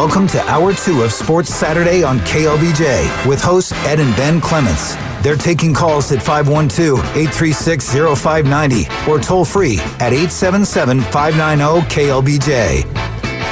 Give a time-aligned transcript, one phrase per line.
[0.00, 4.96] Welcome to Hour 2 of Sports Saturday on KLBJ with hosts Ed and Ben Clements.
[5.22, 12.96] They're taking calls at 512 836 0590 or toll free at 877 590 KLBJ.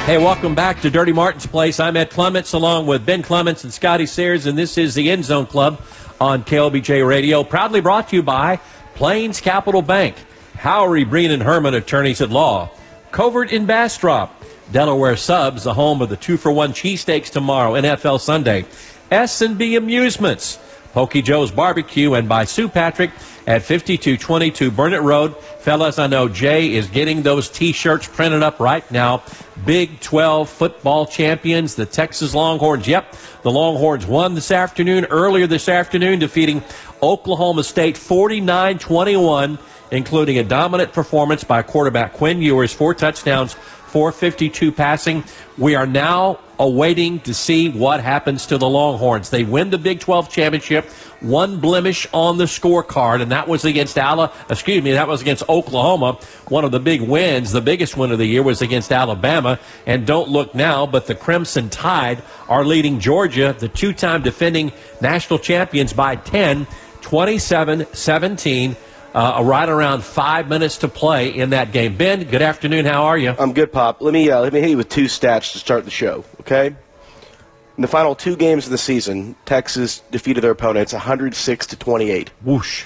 [0.07, 1.79] Hey, welcome back to Dirty Martin's Place.
[1.79, 5.25] I'm Ed Clements along with Ben Clements and Scotty Sears, and this is the End
[5.25, 5.79] Zone Club
[6.19, 7.43] on KLBJ Radio.
[7.43, 8.55] Proudly brought to you by
[8.95, 10.15] Plains Capital Bank,
[10.55, 12.71] Howry, Breen, and Herman Attorneys at Law,
[13.11, 14.38] Covert in Bastrop,
[14.71, 18.65] Delaware Subs, the home of the two for one cheesesteaks tomorrow, NFL Sunday.
[19.09, 20.59] S&B Amusements,
[20.93, 23.09] Pokey Joe's Barbecue, and by Sue Patrick
[23.47, 25.35] at 5222 Burnet Road.
[25.59, 29.23] Fellas, I know Jay is getting those T-shirts printed up right now.
[29.65, 32.87] Big 12 football champions, the Texas Longhorns.
[32.87, 36.63] Yep, the Longhorns won this afternoon, earlier this afternoon, defeating
[37.01, 39.57] Oklahoma State 49-21,
[39.91, 43.55] including a dominant performance by quarterback Quinn Ewers, four touchdowns,
[43.89, 45.23] 452 passing.
[45.57, 49.29] We are now awaiting to see what happens to the Longhorns.
[49.29, 50.85] They win the Big 12 championship,
[51.21, 55.47] one blemish on the scorecard, and that was against Ala, excuse me, that was against
[55.47, 56.19] Oklahoma.
[56.49, 59.59] One of the big wins, the biggest win of the year was against Alabama.
[59.85, 65.39] And don't look now, but the Crimson Tide are leading Georgia, the two-time defending national
[65.39, 66.67] champions by 10,
[67.01, 68.75] 27-17
[69.13, 71.97] uh, right around five minutes to play in that game.
[71.97, 72.85] Ben, good afternoon.
[72.85, 73.35] How are you?
[73.37, 74.01] I'm good, Pop.
[74.01, 76.23] Let me uh, let me hit you with two stats to start the show.
[76.41, 76.67] Okay.
[76.67, 82.29] In the final two games of the season, Texas defeated their opponents 106 to 28.
[82.43, 82.83] Whoosh.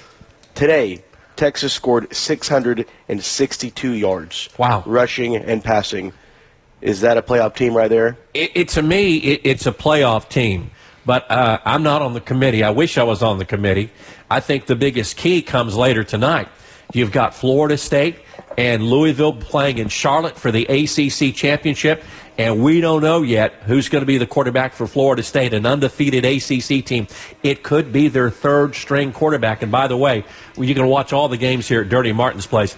[0.53, 1.03] Today,
[1.35, 4.49] Texas scored 662 yards.
[4.57, 4.83] Wow.
[4.85, 6.13] Rushing and passing.
[6.81, 8.17] Is that a playoff team right there?
[8.33, 10.69] It, it to me, it, it's a playoff team.
[11.05, 12.63] But uh, I'm not on the committee.
[12.63, 13.89] I wish I was on the committee.
[14.29, 16.47] I think the biggest key comes later tonight.
[16.93, 18.17] You've got Florida State
[18.57, 22.03] and Louisville playing in Charlotte for the ACC championship,
[22.37, 25.65] and we don't know yet who's going to be the quarterback for Florida State, an
[25.65, 27.07] undefeated ACC team.
[27.41, 29.63] It could be their third string quarterback.
[29.63, 30.23] And by the way,
[30.57, 32.75] you can watch all the games here at Dirty Martin's place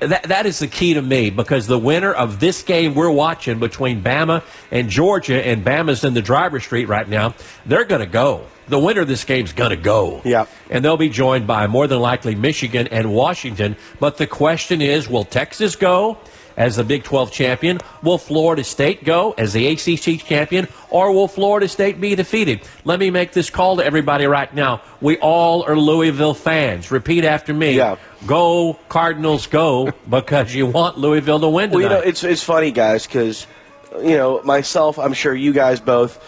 [0.00, 3.58] that, that is the key to me because the winner of this game we're watching
[3.58, 7.34] between Bama and Georgia, and Bama's in the driver's street right now,
[7.66, 8.46] they're going to go.
[8.68, 10.22] The winner of this game's going to go.
[10.24, 10.46] Yeah.
[10.70, 13.76] And they'll be joined by more than likely Michigan and Washington.
[13.98, 16.18] But the question is will Texas go?
[16.60, 17.78] As the Big 12 champion?
[18.02, 20.68] Will Florida State go as the ACC champion?
[20.90, 22.60] Or will Florida State be defeated?
[22.84, 24.82] Let me make this call to everybody right now.
[25.00, 26.90] We all are Louisville fans.
[26.90, 27.76] Repeat after me.
[27.76, 27.96] Yeah.
[28.26, 31.74] Go, Cardinals, go, because you want Louisville to win tonight.
[31.74, 33.46] Well, you know, it's, it's funny, guys, because,
[33.94, 36.22] you know, myself, I'm sure you guys both,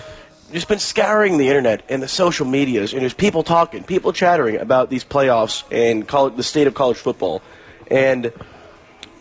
[0.51, 4.57] just been scouring the internet and the social medias, and there's people talking, people chattering
[4.57, 7.43] about these playoffs and college, the state of college football.
[7.91, 8.33] And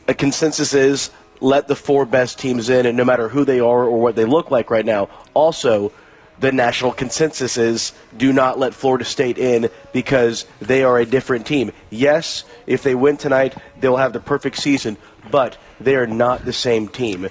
[0.08, 3.84] a consensus is let the four best teams in, and no matter who they are
[3.84, 5.10] or what they look like right now.
[5.34, 5.92] Also,
[6.40, 11.46] the national consensus is do not let Florida State in because they are a different
[11.46, 11.72] team.
[11.90, 14.98] Yes, if they win tonight, they'll have the perfect season,
[15.30, 17.30] but they are not the same team.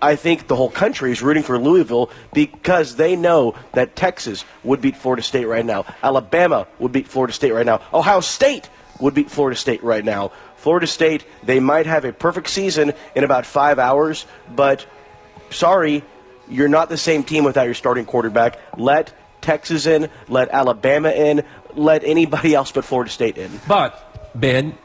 [0.00, 4.80] I think the whole country is rooting for Louisville because they know that Texas would
[4.80, 5.84] beat Florida State right now.
[6.02, 7.80] Alabama would beat Florida State right now.
[7.94, 10.32] Ohio State would beat Florida State right now.
[10.62, 14.86] Florida State, they might have a perfect season in about five hours, but
[15.50, 16.04] sorry,
[16.48, 18.60] you're not the same team without your starting quarterback.
[18.78, 21.42] Let Texas in, let Alabama in,
[21.74, 23.50] let anybody else but Florida State in.
[23.66, 24.78] But, Ben,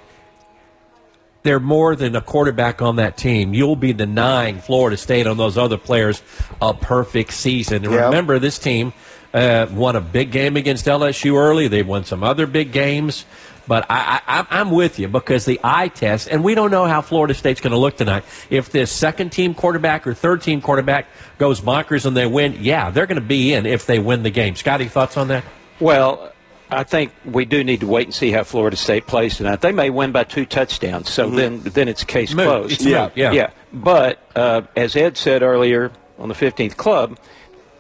[1.44, 3.54] they're more than a quarterback on that team.
[3.54, 6.24] You'll be denying Florida State on those other players
[6.60, 7.86] a perfect season.
[7.86, 8.06] And Yeah.
[8.06, 8.94] remember, this team
[9.32, 11.68] uh, won a big game against LSU early.
[11.68, 13.26] They've won some other big games.
[13.68, 17.02] But I, I, I'm with you because the eye test, and we don't know how
[17.02, 18.24] Florida State's going to look tonight.
[18.50, 21.08] If this second team quarterback or third team quarterback
[21.38, 24.30] goes bonkers and they win, yeah, they're going to be in if they win the
[24.30, 24.56] game.
[24.56, 25.44] Scotty, thoughts on that?
[25.80, 26.32] Well,
[26.70, 29.62] I think we do need to wait and see how Florida State plays tonight.
[29.62, 32.46] They may win by two touchdowns, so then then it's case Moot.
[32.46, 32.74] closed.
[32.74, 33.32] It's moot, yeah.
[33.32, 33.52] yeah.
[33.72, 37.20] But uh, as Ed said earlier on the 15th Club,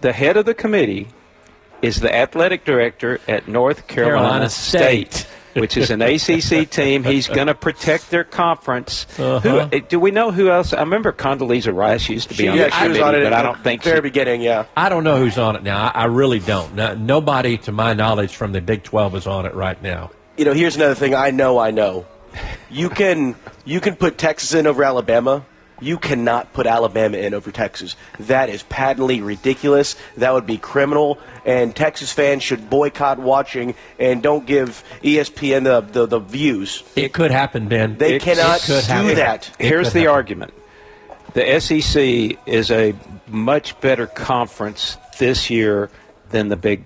[0.01, 1.07] the head of the committee
[1.81, 5.13] is the athletic director at North Carolina, Carolina State.
[5.13, 5.33] State.
[5.61, 7.03] Which is an ACC team.
[7.03, 9.05] He's going to protect their conference.
[9.17, 9.39] Uh-huh.
[9.39, 10.73] Who, uh, do we know who else?
[10.73, 13.23] I remember Condoleezza Rice used to be She, on yeah, the she was on it
[13.23, 14.65] but I don't think very she, beginning, yeah.
[14.75, 15.87] I don't know who's on it now.
[15.87, 16.75] I, I really don't.
[16.75, 20.11] No, nobody, to my knowledge, from the Big 12 is on it right now.
[20.37, 22.05] You know, here's another thing I know I know.
[22.69, 25.45] You can you can put Texas in over Alabama.
[25.79, 27.95] You cannot put Alabama in over Texas.
[28.21, 29.95] That is patently ridiculous.
[30.17, 31.19] That would be criminal.
[31.45, 36.83] And Texas fans should boycott watching and don't give ESPN the, the, the views.
[36.95, 37.97] It could happen, Ben.
[37.97, 39.15] They It- cannot it do happen.
[39.15, 39.49] that.
[39.59, 40.13] It Here's the happen.
[40.15, 40.53] argument.
[41.33, 42.95] the SEC is a
[43.27, 45.89] much better conference this year
[46.31, 46.83] than the Big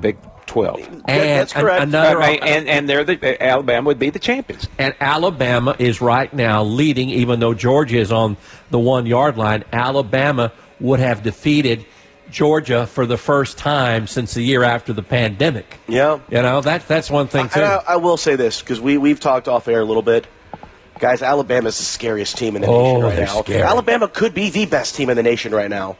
[0.00, 0.16] Big
[0.50, 0.78] 12.
[0.80, 1.84] And that's correct.
[1.84, 4.66] another, I and and they're the uh, Alabama would be the champions.
[4.78, 8.36] and Alabama is right now leading, even though Georgia is on
[8.70, 9.64] the one yard line.
[9.72, 11.84] Alabama would have defeated
[12.32, 15.78] Georgia for the first time since the year after the pandemic.
[15.88, 16.18] Yeah.
[16.30, 17.60] You know, that, that's one thing, too.
[17.60, 20.26] And I, I will say this because we we've talked off air a little bit.
[20.98, 23.42] Guys, Alabama's the scariest team in the Oh, nation right now.
[23.42, 23.62] scary.
[23.62, 25.96] Alabama could be the best team in the nation right now.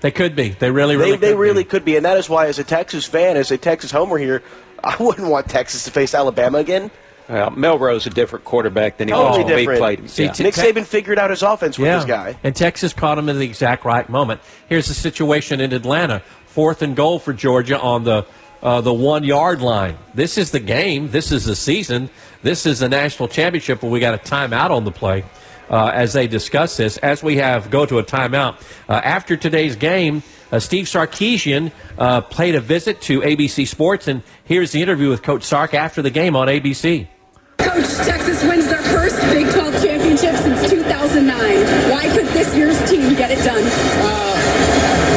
[0.00, 0.50] They could be.
[0.50, 1.68] They really, really They, they could really be.
[1.68, 4.42] could be, and that is why, as a Texas fan, as a Texas homer here,
[4.84, 6.90] I wouldn't want Texas to face Alabama again.
[7.28, 10.10] Well, Milroe is a different quarterback than he Totally was when we played.
[10.10, 10.32] See, Yeah.
[10.32, 11.96] t- Nick Saban figured out his offense with Yeah.
[11.98, 12.36] this guy.
[12.42, 14.40] And Texas caught him in the exact right moment.
[14.68, 16.20] Here's the situation in Atlanta.
[16.46, 18.26] Fourth and goal for Georgia on the
[18.62, 19.96] uh, the one yard line.
[20.14, 21.10] This is the game.
[21.10, 22.10] This is the season.
[22.42, 25.24] This is the national championship, and we got a timeout on the play
[25.72, 26.96] as they discuss this.
[26.98, 30.22] As we have go to a timeout uh, after today's game.
[30.50, 35.22] Uh, Steve Sarkisian uh, paid a visit to ABC Sports, and here's the interview with
[35.22, 37.08] Coach Sark after the game on ABC.
[37.56, 41.90] Coach, Texas wins their first Big 12 championship since 2009.
[41.90, 43.64] Why could this year's team get it done?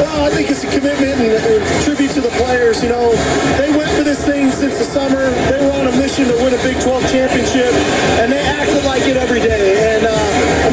[0.00, 2.82] Well, I think it's a commitment and a tribute to the players.
[2.82, 3.12] You know,
[3.56, 5.30] they went for this thing since the summer.
[5.50, 7.72] They were on a mission to win a Big 12 championship,
[8.20, 9.65] and they acted like it every day.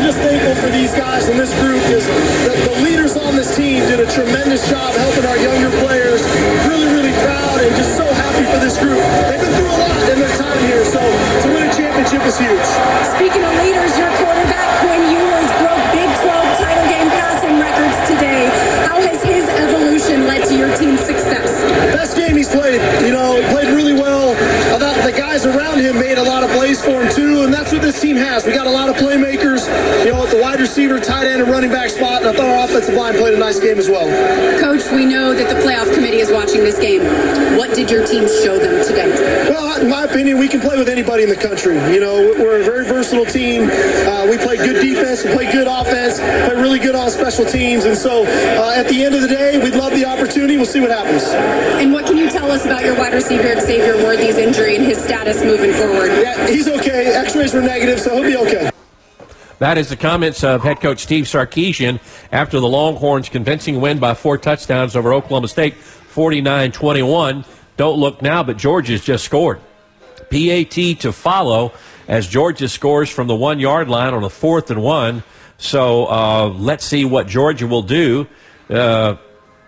[0.04, 2.04] Just thankful for these guys and this group because
[2.44, 6.20] the, the leaders on this team did a tremendous job helping our younger players.
[6.68, 9.00] Really, really proud and just so happy for this group.
[9.32, 12.36] They've been through a lot in their time here, so to win a championship is
[12.36, 12.68] huge.
[13.16, 18.52] Speaking of leaders, your quarterback, Quinn Ewers, broke Big 12 title game passing records today.
[18.84, 21.64] How has his evolution led to your team's success?
[22.04, 22.82] best game he's played.
[23.06, 24.32] You know, he played really well.
[24.74, 27.54] I thought the guys around him made a lot of plays for him too, and
[27.54, 28.46] that's what this team has.
[28.46, 29.68] We got a lot of playmakers.
[30.04, 32.24] You know, at the wide receiver, tight end, and running back spot.
[32.24, 34.10] And I thought our offensive line played a nice game as well.
[34.60, 37.04] Coach, we know that the playoff committee is watching this game.
[37.56, 39.06] What did your team show them today?
[39.54, 41.76] Well, in my opinion, we can play with anybody in the country.
[41.94, 43.70] You know, we're a very versatile team.
[43.70, 47.86] Uh, we play good defense, we play good offense, play really good on special teams,
[47.86, 50.58] and so uh, at the end of the day, we'd love the opportunity.
[50.58, 51.22] We'll see what happens.
[51.78, 54.98] And what can you tell us about your wide receiver, Xavier Worthy's injury and his
[54.98, 56.10] status moving forward?
[56.18, 57.14] Yeah, he's okay.
[57.14, 58.73] X-rays were negative, so he'll be okay.
[59.64, 62.02] That is the comments of head coach Steve Sarkisian
[62.34, 67.46] after the Longhorns' convincing win by four touchdowns over Oklahoma State, 49 21.
[67.78, 69.62] Don't look now, but Georgia's just scored.
[70.30, 71.72] PAT to follow
[72.10, 75.24] as Georgia scores from the one yard line on a fourth and one.
[75.58, 78.28] So uh, let's see what Georgia will do.
[78.70, 79.16] Uh,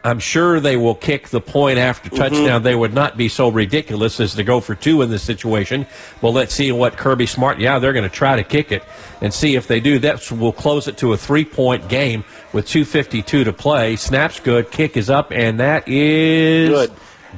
[0.06, 2.18] I'm sure they will kick the point after mm-hmm.
[2.18, 2.64] touchdown.
[2.64, 5.88] They would not be so ridiculous as to go for two in this situation.
[6.22, 7.60] Well, let's see what Kirby Smart.
[7.60, 8.84] Yeah, they're going to try to kick it
[9.22, 9.98] and see if they do.
[9.98, 12.24] That will close it to a three point game
[12.54, 13.96] with 2:52 to play.
[13.96, 16.92] Snaps good, kick is up, and that is Good.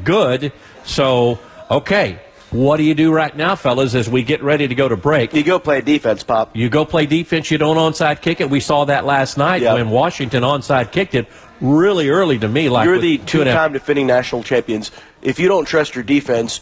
[0.03, 0.51] Good.
[0.83, 1.39] So,
[1.71, 2.19] okay,
[2.51, 5.33] what do you do right now, fellas, as we get ready to go to break?
[5.33, 6.55] You go play defense, Pop.
[6.55, 8.49] You go play defense, you don't onside kick it.
[8.49, 9.73] We saw that last night Yeah.
[9.73, 11.27] when Washington onside kicked it
[11.59, 12.69] really early to me.
[12.69, 14.91] Like You're the two and a half- two-time defending national champions.
[15.21, 16.61] If you don't trust your defense,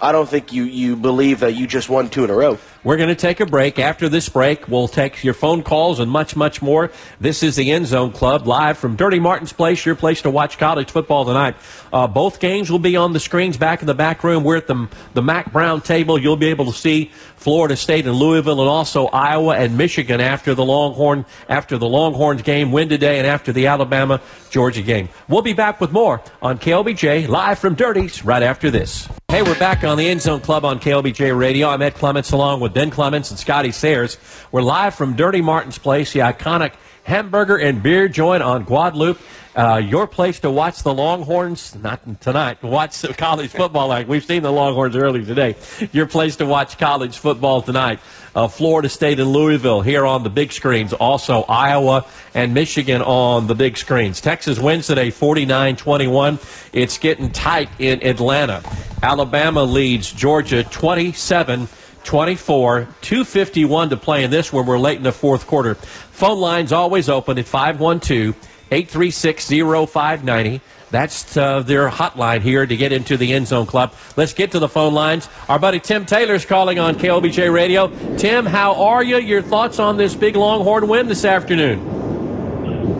[0.00, 2.58] I don't think you, you believe that you just won two in a row.
[2.84, 3.78] We're going to take a break.
[3.78, 6.92] After this break, we'll take your phone calls and much, much more.
[7.18, 10.58] This is the End Zone Club live from Dirty Martin's Place, your place to watch
[10.58, 11.56] college football tonight.
[11.90, 14.44] Uh, both games will be on the screens back in the back room.
[14.44, 16.18] We're at the, the Mack Brown table.
[16.18, 20.54] You'll be able to see Florida State and Louisville and also Iowa and Michigan after
[20.54, 24.20] the Longhorn, after the Longhorns game win today and after the Alabama
[24.50, 25.08] Georgia game.
[25.26, 29.08] We'll be back with more on KLBJ live from Dirty's right after this.
[29.28, 31.68] Hey, we're back on the End Zone Club on KLBJ Radio.
[31.68, 34.18] I'm Ed Clements along with Ben Clements and Scotty Sayers.
[34.50, 36.72] We're live from Dirty Martin's Place, the iconic
[37.04, 39.20] hamburger and beer joint on Guadalupe.
[39.54, 43.86] Uh, your place to watch the Longhorns, not tonight, watch college football.
[43.86, 45.54] Like we've seen the Longhorns early today.
[45.92, 48.00] Your place to watch college football tonight.
[48.34, 50.92] Uh, Florida State and Louisville here on the big screens.
[50.92, 52.04] Also Iowa
[52.34, 54.20] and Michigan on the big screens.
[54.20, 56.40] Texas wins today 49 21.
[56.72, 58.64] It's getting tight in Atlanta.
[59.00, 61.68] Alabama leads Georgia 27
[62.04, 64.66] 24, 251 to play in this one.
[64.66, 65.74] We're late in the fourth quarter.
[65.74, 68.36] Phone lines always open at 512
[68.70, 70.60] 836 0590.
[70.90, 73.94] That's uh, their hotline here to get into the End Zone Club.
[74.16, 75.28] Let's get to the phone lines.
[75.48, 77.88] Our buddy Tim Taylor's calling on KLBJ Radio.
[78.16, 79.16] Tim, how are you?
[79.16, 81.80] Your thoughts on this big Longhorn win this afternoon?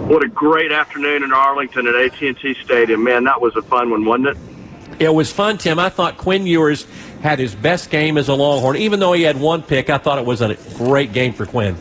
[0.09, 3.05] What a great afternoon in Arlington at AT&T Stadium.
[3.05, 4.37] Man, that was a fun one, wasn't it?
[4.99, 5.79] It was fun, Tim.
[5.79, 6.87] I thought Quinn Ewers
[7.25, 8.77] had his best game as a Longhorn.
[8.77, 11.75] Even though he had one pick, I thought it was a great game for Quinn.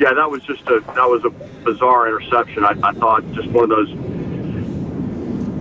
[0.00, 1.30] yeah, that was just a that was a
[1.64, 2.64] bizarre interception.
[2.64, 3.90] I, I thought just one of those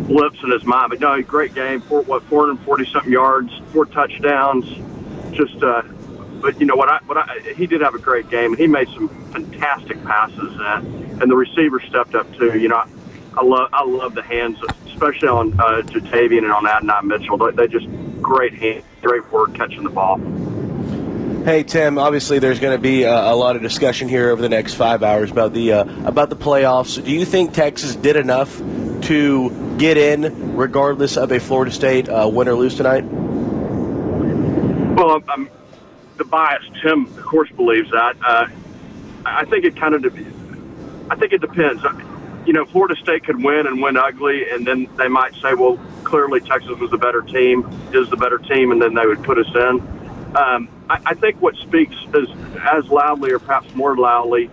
[0.07, 0.89] blips in his mind.
[0.89, 1.81] But no, great game.
[1.81, 4.65] Four, what 440 something yards, four touchdowns.
[5.31, 5.83] Just, uh,
[6.41, 6.89] but you know what?
[6.89, 10.57] I what I he did have a great game, and he made some fantastic passes,
[10.59, 12.59] and and the receiver stepped up too.
[12.59, 12.83] You know,
[13.33, 14.57] I, I love I love the hands,
[14.87, 17.37] especially on uh, Ja'Tavion and on Adonai Mitchell.
[17.37, 17.87] They, they just
[18.21, 20.19] great hands, great work catching the ball.
[21.43, 24.49] Hey Tim, obviously there's going to be a, a, lot of discussion here over the
[24.49, 27.03] next five hours about the uh, about the playoffs.
[27.03, 28.61] Do you think Texas did enough
[29.03, 33.03] to get in, regardless of a Florida State uh, win or lose tonight?
[34.95, 35.49] Well, I'm,
[36.17, 36.63] the bias.
[36.83, 38.15] Tim, of course, believes that.
[38.23, 38.47] Uh,
[39.25, 40.05] I think it kind of.
[41.09, 41.83] I think it depends.
[42.45, 45.79] You know, Florida State could win and win ugly, and then they might say, "Well,
[46.03, 49.37] clearly Texas was the better team, is the better team," and then they would put
[49.37, 50.01] us in.
[50.35, 52.29] Um, I, I, think what speaks as,
[52.61, 54.49] as loudly or perhaps more loudly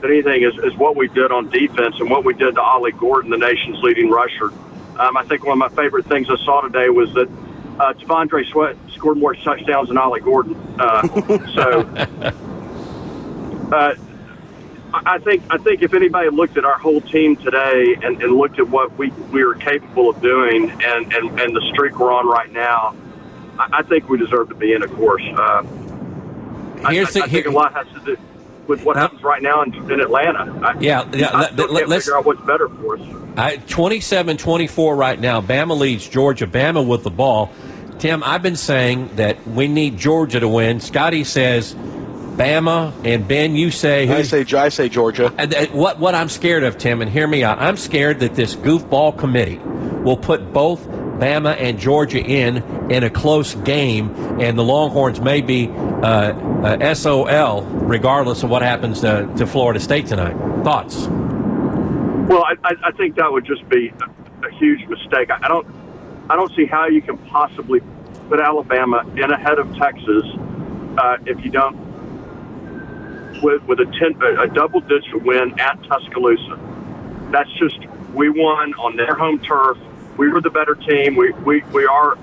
[0.00, 2.92] than anything is, is what we did on defense and what we did to Ollie
[2.92, 4.52] Gordon, the nation's leading rusher.
[4.98, 7.28] Um, I think one of my favorite things I saw today was that
[7.80, 10.54] uh, T'Vondre Sweat scored more touchdowns than Ollie Gordon.
[10.78, 11.08] Uh,
[11.54, 11.80] so
[13.72, 13.94] uh,
[15.04, 18.58] I think I think if anybody looked at our whole team today and, and looked
[18.58, 22.26] at what we, we were capable of doing and, and, and the streak we're on
[22.26, 22.94] right now,
[23.58, 25.22] I, I think we deserve to be in a course.
[25.24, 25.62] Uh,
[26.90, 28.16] Here's I, the, I, I think a lot has to do
[28.66, 30.52] with what happens right now in, in Atlanta.
[30.62, 31.30] I, yeah, yeah.
[31.32, 33.00] I still can't let's figure out what's better for us.
[33.36, 35.40] 27-24 right now.
[35.40, 36.46] Bama leads Georgia.
[36.46, 37.52] Bama with the ball.
[37.98, 40.80] Tim, I've been saying that we need Georgia to win.
[40.80, 41.74] Scotty says
[42.36, 45.30] Bama, and Ben, you say I say I say Georgia.
[45.72, 47.58] What what I'm scared of, Tim, and hear me out.
[47.58, 52.58] I'm scared that this goofball committee will put both Bama and Georgia in
[52.90, 58.60] in a close game, and the Longhorns may be uh, uh, SOL regardless of what
[58.60, 60.36] happens to, to Florida State tonight.
[60.62, 61.06] Thoughts?
[62.28, 65.30] Well, I, I think that would just be a, a huge mistake.
[65.30, 65.66] I don't
[66.28, 67.80] I don't see how you can possibly
[68.28, 70.24] put Alabama in ahead of Texas
[70.98, 71.85] uh, if you don't
[73.42, 76.58] with with a ten, a double digit win at Tuscaloosa.
[77.30, 77.78] That's just
[78.14, 79.78] we won on their home turf
[80.16, 81.16] we were the better team.
[81.16, 82.16] We, we, we are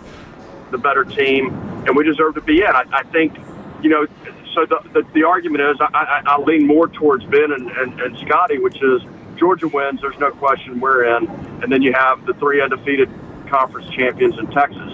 [0.71, 1.53] the better team,
[1.87, 2.67] and we deserve to be in.
[2.67, 3.35] I, I think,
[3.81, 4.07] you know,
[4.53, 7.99] so the, the, the argument is I, I, I lean more towards Ben and, and,
[7.99, 9.01] and Scotty, which is
[9.37, 11.27] Georgia wins, there's no question we're in.
[11.63, 13.09] And then you have the three undefeated
[13.49, 14.91] conference champions in Texas.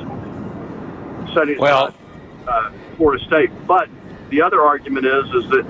[1.33, 1.93] Setting well,
[2.47, 3.51] uh, Florida State.
[3.67, 3.89] But
[4.29, 5.65] the other argument is is that,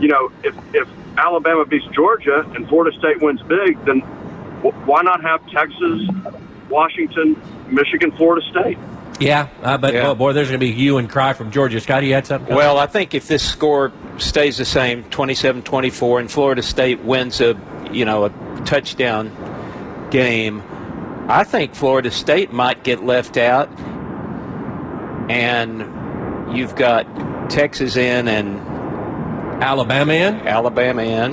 [0.00, 4.00] you know, if, if Alabama beats Georgia and Florida State wins big, then
[4.86, 6.08] why not have Texas
[6.68, 8.78] Washington, Michigan, Florida State.
[9.20, 10.08] Yeah, uh, but yeah.
[10.08, 11.80] Oh, boy, there's going to be you and cry from Georgia.
[11.80, 12.54] Scotty, you had something?
[12.54, 17.58] Well, I think if this score stays the same, 27-24, and Florida State wins a
[17.92, 18.30] you know a
[18.64, 19.30] touchdown
[20.10, 20.62] game,
[21.28, 23.68] I think Florida State might get left out,
[25.30, 28.73] and you've got Texas in and
[29.62, 31.32] Alabama in, Alabama in,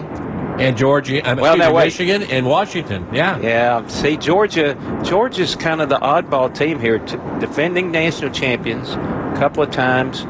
[0.60, 3.08] and Georgia, uh, well, now, Michigan and Washington.
[3.14, 3.88] Yeah, yeah.
[3.88, 9.64] See, Georgia, Georgia's kind of the oddball team here, t- defending national champions a couple
[9.64, 10.22] of times,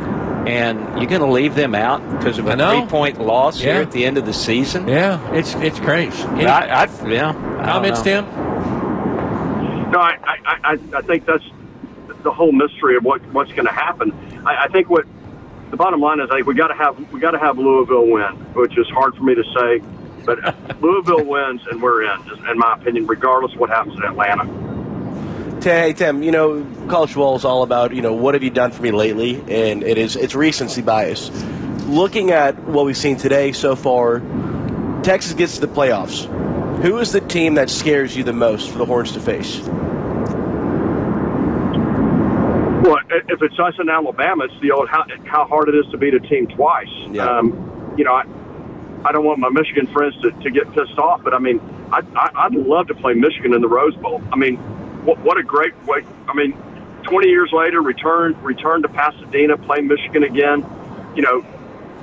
[0.47, 3.73] and you're going to leave them out because of a three-point loss yeah.
[3.73, 4.87] here at the end of the season.
[4.87, 6.21] Yeah, it's it's crazy.
[6.23, 7.33] Any, I, I, yeah.
[7.33, 8.25] Comments, Tim?
[9.91, 11.43] No, I, I, I, think that's
[12.23, 14.13] the whole mystery of what what's going to happen.
[14.45, 15.05] I, I think what
[15.71, 18.35] the bottom line is, I we got to have we got to have Louisville win,
[18.53, 19.81] which is hard for me to say
[20.25, 20.39] but
[20.81, 24.45] Louisville wins, and we're in, in my opinion, regardless of what happens in Atlanta.
[25.61, 28.71] Hey Tim, you know college football is all about you know what have you done
[28.71, 31.29] for me lately, and it is it's recency bias.
[31.85, 34.21] Looking at what we've seen today so far,
[35.03, 36.25] Texas gets to the playoffs.
[36.81, 39.59] Who is the team that scares you the most for the Horns to face?
[42.83, 45.97] Well, if it's us in Alabama, it's the old how, how hard it is to
[45.97, 46.87] beat a team twice.
[47.11, 47.25] Yeah.
[47.25, 48.23] Um, you know, I,
[49.03, 51.59] I don't want my Michigan friends to, to get pissed off, but I mean,
[51.91, 54.21] I, I, I'd love to play Michigan in the Rose Bowl.
[54.31, 54.57] I mean,
[55.05, 56.05] what, what a great way.
[56.27, 56.53] I mean,
[57.03, 60.65] 20 years later, return return to Pasadena, play Michigan again.
[61.15, 61.45] You know,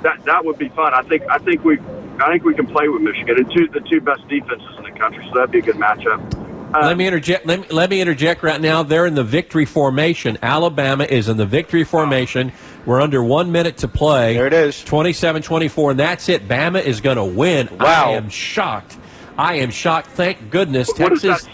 [0.03, 0.93] that that would be fun.
[0.93, 1.79] I think I think we
[2.21, 4.99] I think we can play with Michigan and two the two best defenses in the
[4.99, 6.38] country, so that'd be a good matchup.
[6.75, 7.47] Uh, let me interject.
[7.47, 8.83] Let me, let me interject right now.
[8.83, 10.37] They're in the victory formation.
[10.43, 12.53] Alabama is in the victory formation.
[12.85, 14.35] We're under one minute to play.
[14.35, 14.85] There it is.
[14.85, 16.47] 27 24, and that's it.
[16.47, 17.69] Bama is going to win.
[17.79, 18.11] Wow.
[18.11, 18.99] I am shocked.
[19.39, 20.09] I am shocked.
[20.09, 20.89] Thank goodness.
[20.89, 21.49] What Texas.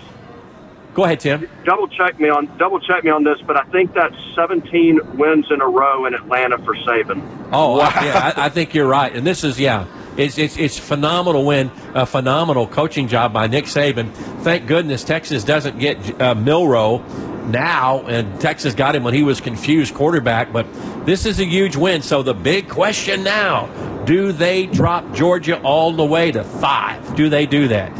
[0.95, 1.49] Go ahead, Tim.
[1.65, 5.47] Double check me on double check me on this, but I think that's 17 wins
[5.51, 7.21] in a row in Atlanta for Saban.
[7.53, 7.91] Oh, wow.
[8.01, 9.15] yeah, I, I think you're right.
[9.15, 13.65] And this is yeah, It's, it's, it's phenomenal win, a phenomenal coaching job by Nick
[13.65, 14.13] Saban.
[14.43, 16.99] Thank goodness Texas doesn't get uh, Milroe
[17.47, 20.53] now, and Texas got him when he was confused quarterback.
[20.53, 20.67] But
[21.05, 22.03] this is a huge win.
[22.03, 23.67] So the big question now:
[24.05, 27.17] Do they drop Georgia all the way to five?
[27.17, 27.93] Do they do that?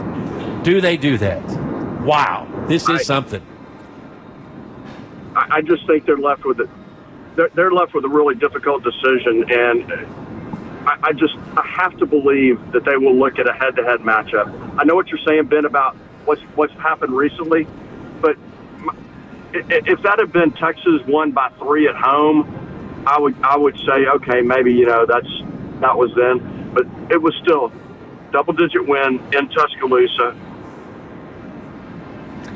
[0.63, 1.43] Do they do that?
[2.03, 3.43] Wow, this is I, something.
[5.35, 6.71] I just think they're left with it.
[7.35, 10.24] They're, they're left with a really difficult decision, and
[10.87, 14.79] I, I just I have to believe that they will look at a head-to-head matchup.
[14.79, 17.67] I know what you're saying, Ben, about what's what's happened recently,
[18.21, 18.37] but
[19.53, 24.07] if that had been Texas won by three at home, I would I would say
[24.07, 25.29] okay, maybe you know that's
[25.81, 27.73] that was then, but it was still
[28.33, 30.33] double-digit win in Tuscaloosa.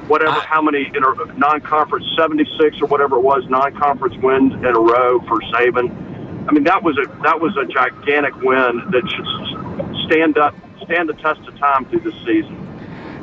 [0.08, 4.64] Whatever, I, how many in a non-conference, 76 or whatever it was, non-conference wins in
[4.64, 6.07] a row for Saban.
[6.48, 11.08] I mean, that was a that was a gigantic win that should stand up, stand
[11.08, 12.64] the test of time through the season.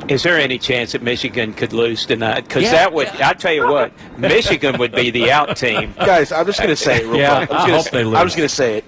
[0.08, 2.42] Is there any chance that Michigan could lose tonight?
[2.42, 3.30] Because yeah, that would, yeah.
[3.30, 5.92] I tell you what, Michigan would be the out team.
[5.96, 7.58] Guys, I'm just going to say it real yeah, quick.
[7.58, 8.14] I'm I hope say, they lose.
[8.14, 8.84] I'm just going to say it.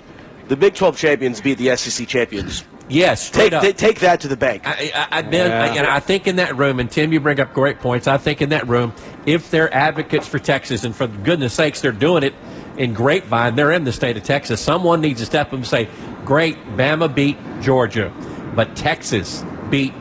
[0.46, 2.62] The Big 12 champions beat the SEC champions.
[2.88, 4.62] Yes, take, th- take that to the bank.
[4.64, 5.62] I, I, I, yeah.
[5.62, 8.06] I, and I think in that room, and Tim, you bring up great points.
[8.06, 8.94] I think in that room,
[9.26, 12.34] if they're advocates for Texas, and for goodness sakes, they're doing it
[12.78, 14.60] in Grapevine, they're in the state of Texas.
[14.60, 15.88] Someone needs to step up and say,
[16.24, 18.12] "Great, Bama beat Georgia,
[18.54, 19.92] but Texas beat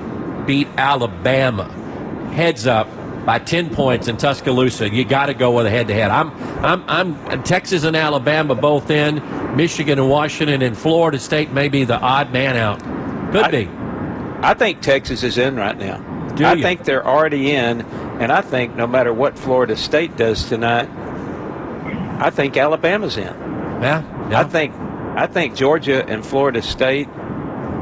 [0.46, 1.74] beat Alabama."
[2.38, 2.88] heads up
[3.26, 4.90] by 10 points in Tuscaloosa.
[4.90, 6.12] You got to go with a head to head.
[6.12, 6.32] I'm,
[6.64, 9.16] I'm, I'm Texas and Alabama both in.
[9.58, 12.80] Michigan and Washington and Florida State may be the odd man out.
[13.32, 13.70] Could I, be.
[14.42, 15.98] I think Texas is in right now.
[16.36, 16.62] Do I you?
[16.62, 17.82] think they're already in,
[18.22, 20.88] and I think no matter what Florida State does tonight,
[22.20, 23.24] I think Alabama's in.
[23.24, 24.40] Yeah, yeah.
[24.40, 27.08] I think I think Georgia and Florida State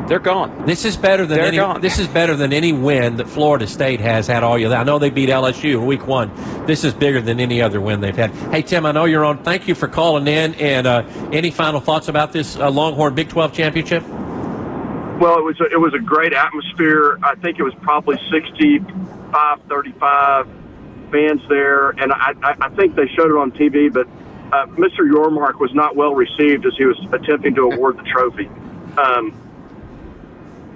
[0.08, 0.66] they're gone.
[0.66, 1.58] This is better than They're any.
[1.58, 1.82] Gone.
[1.82, 4.72] This is better than any win that Florida State has had all year.
[4.72, 6.32] I know they beat LSU in Week One.
[6.68, 8.32] This is bigger than any other win they've had.
[8.52, 9.44] Hey Tim, I know you're on.
[9.44, 10.54] Thank you for calling in.
[10.56, 14.04] And uh, any final thoughts about this uh, Longhorn Big 12 championship?
[15.20, 17.18] Well, it was a, it was a great atmosphere.
[17.24, 20.48] I think it was probably 65, 35
[21.10, 23.92] fans there, and I, I, I think they showed it on TV.
[23.92, 24.08] But
[24.52, 25.00] uh, Mr.
[25.00, 28.48] Yormark was not well received as he was attempting to award the trophy.
[28.98, 29.42] Um,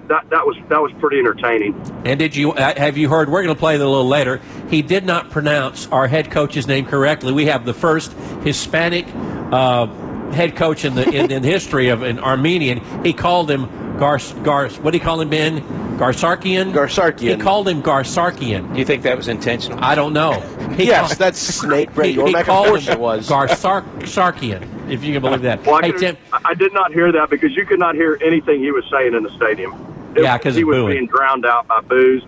[0.07, 1.73] that that was that was pretty entertaining.
[2.03, 3.29] And did you have you heard?
[3.29, 4.41] We're going to play it a little later.
[4.69, 7.31] He did not pronounce our head coach's name correctly.
[7.31, 9.05] We have the first Hispanic
[9.51, 9.85] uh,
[10.31, 12.81] head coach in the in, in history of an Armenian.
[13.03, 14.79] He called him Gars Gars.
[14.79, 15.29] What do you call him?
[15.29, 15.61] Ben
[15.97, 16.73] Garsarkian.
[16.73, 17.19] Garsarkian.
[17.19, 18.71] He called him Garsarkian.
[18.73, 19.83] Do you think that was intentional?
[19.83, 20.39] I don't know.
[20.77, 24.89] He yes, called, that's snake Brett He, he called him it was Garsarkian.
[24.89, 25.65] If you can believe that.
[25.65, 26.17] Well, I, hey, could, Tim.
[26.31, 29.23] I did not hear that because you could not hear anything he was saying in
[29.23, 29.73] the stadium.
[30.15, 30.95] It, yeah, because he was booing.
[30.95, 32.23] being drowned out by booze.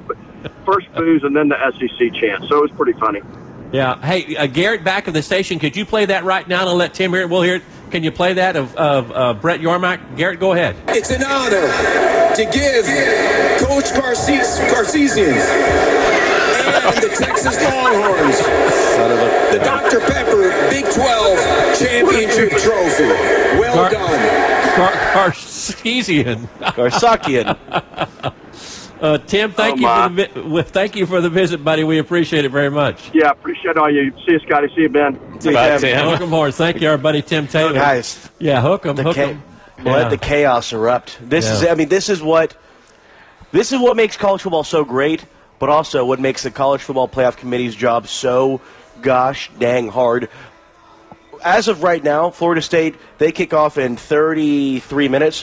[0.65, 2.43] First booze and then the SEC chant.
[2.47, 3.21] So it was pretty funny.
[3.71, 3.99] Yeah.
[4.01, 6.93] Hey, uh, Garrett, back of the station, could you play that right now and let
[6.93, 7.29] Tim hear it?
[7.29, 7.63] We'll hear it.
[7.91, 10.15] Can you play that of, of uh, Brett Yormark?
[10.15, 10.77] Garrett, go ahead.
[10.87, 11.67] It's an honor
[12.35, 12.85] to give
[13.59, 18.37] Coach Garces- Garcesian and the Texas Longhorns
[19.51, 19.99] the Dr.
[19.99, 23.03] Pepper Big 12 Championship Trophy.
[23.59, 24.77] Well Gar- done.
[24.77, 26.47] Gar- Garcesian.
[26.61, 27.57] Garsakian.
[29.01, 31.83] Uh, Tim, thank oh, you for the vi- thank you for the visit, buddy.
[31.83, 33.09] We appreciate it very much.
[33.15, 34.11] Yeah, appreciate all you.
[34.25, 34.67] See you, Scotty.
[34.75, 35.15] See you, Ben.
[35.41, 35.79] See you, Tim.
[35.79, 36.07] Tim.
[36.07, 36.55] Hook 'em horns.
[36.55, 37.73] Thank you, our buddy Tim Taylor.
[37.73, 39.41] Guys, yeah, hook 'em, the hook cha- 'em.
[39.83, 41.17] Let the chaos erupt.
[41.27, 41.65] This is.
[41.65, 42.55] I mean, this is what.
[43.51, 45.25] This is what makes college football so great,
[45.57, 48.61] but also what makes the college football playoff committee's job so
[49.01, 50.29] gosh dang hard.
[51.43, 55.41] As of right now, Florida State they kick off in 33 minutes.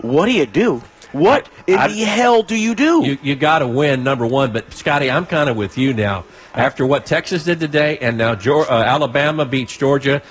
[0.00, 0.82] What do you do?
[1.14, 3.02] What in I- the hell do you do?
[3.04, 4.52] You, you got to win, number one.
[4.52, 6.24] But, Scotty, I'm kind of with you now.
[6.54, 10.22] After what Texas did today, and now Geor- uh, Alabama beats Georgia,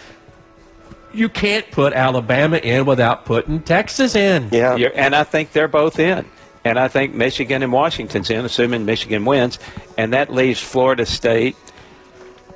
[1.13, 4.49] you can't put Alabama in without putting Texas in.
[4.51, 4.75] yeah.
[4.75, 6.25] You're- and I think they're both in.
[6.65, 9.59] And I think Michigan and Washington's in, assuming Michigan wins.
[9.97, 11.57] And that leaves Florida State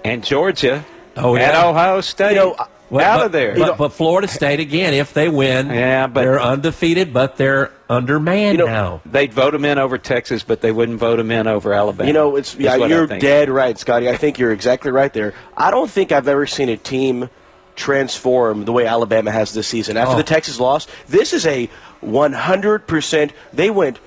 [0.06, 0.86] and Georgia
[1.18, 1.68] Oh, and yeah.
[1.68, 2.56] Ohio State You know,
[2.90, 3.56] Well, out but, of there.
[3.56, 8.58] But, but Florida State, again, if they win, Yeah, but- they're undefeated, but they're undermanned
[8.60, 9.02] You know, now.
[9.06, 12.08] They'd vote them in over Texas, but they wouldn't vote them in over Alabama.
[12.08, 14.10] You know, it's yeah, you're dead right, Scotty.
[14.10, 15.34] I think you're exactly right there.
[15.56, 17.30] I don't think I've ever seen a team
[17.76, 19.98] transform the way Alabama has this season.
[19.98, 20.18] After Oh.
[20.18, 21.70] the Texas loss, this is a
[22.04, 23.32] 100%.
[23.54, 24.00] They went,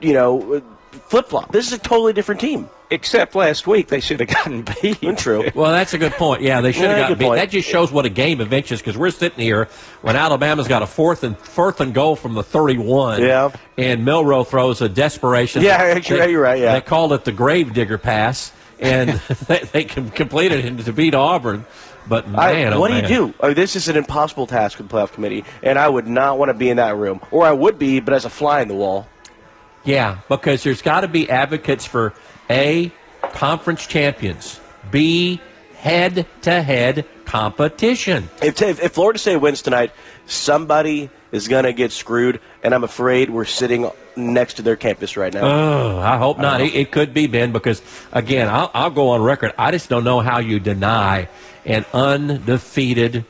[0.00, 0.62] you know,
[1.08, 1.52] flip flop.
[1.52, 2.68] This is a totally different team.
[2.92, 5.18] Except last week, they should have gotten beat.
[5.18, 5.48] True.
[5.54, 6.42] Well, that's a good point.
[6.42, 7.24] Yeah, they should have Yeah, gotten beat.
[7.26, 7.40] point.
[7.40, 9.68] That just shows what a game of inches because we're sitting here
[10.02, 13.22] when Alabama's got a fourth and fourth and goal from the 31.
[13.22, 13.50] Yeah.
[13.78, 15.62] And Milroe throws a desperation.
[15.62, 16.74] Yeah, actually, They- you're right, yeah.
[16.74, 19.10] They called it the gravedigger pass, and
[19.46, 21.64] they, they completed it to beat Auburn.
[22.08, 23.34] But I- man, oh, what do you do?
[23.38, 26.48] Oh, this is an impossible task for the playoff committee, and I would not want
[26.48, 27.20] to be in that room.
[27.30, 29.06] Or I would be, but as a fly in the wall.
[29.84, 32.12] Yeah, because there's got to be advocates for
[32.50, 32.92] A,
[33.32, 34.60] conference champions,
[34.90, 35.40] B,
[35.76, 38.28] head to head competition.
[38.42, 39.92] If, if, if Florida State wins tonight,
[40.26, 45.16] somebody is going to get screwed, and I'm afraid we're sitting next to their campus
[45.16, 45.42] right now.
[45.42, 46.60] Oh, I hope not.
[46.60, 47.80] It, it could be Ben because
[48.12, 49.52] again, I'll, I'll go on record.
[49.56, 51.28] I just don't know how you deny
[51.64, 53.24] an undefeated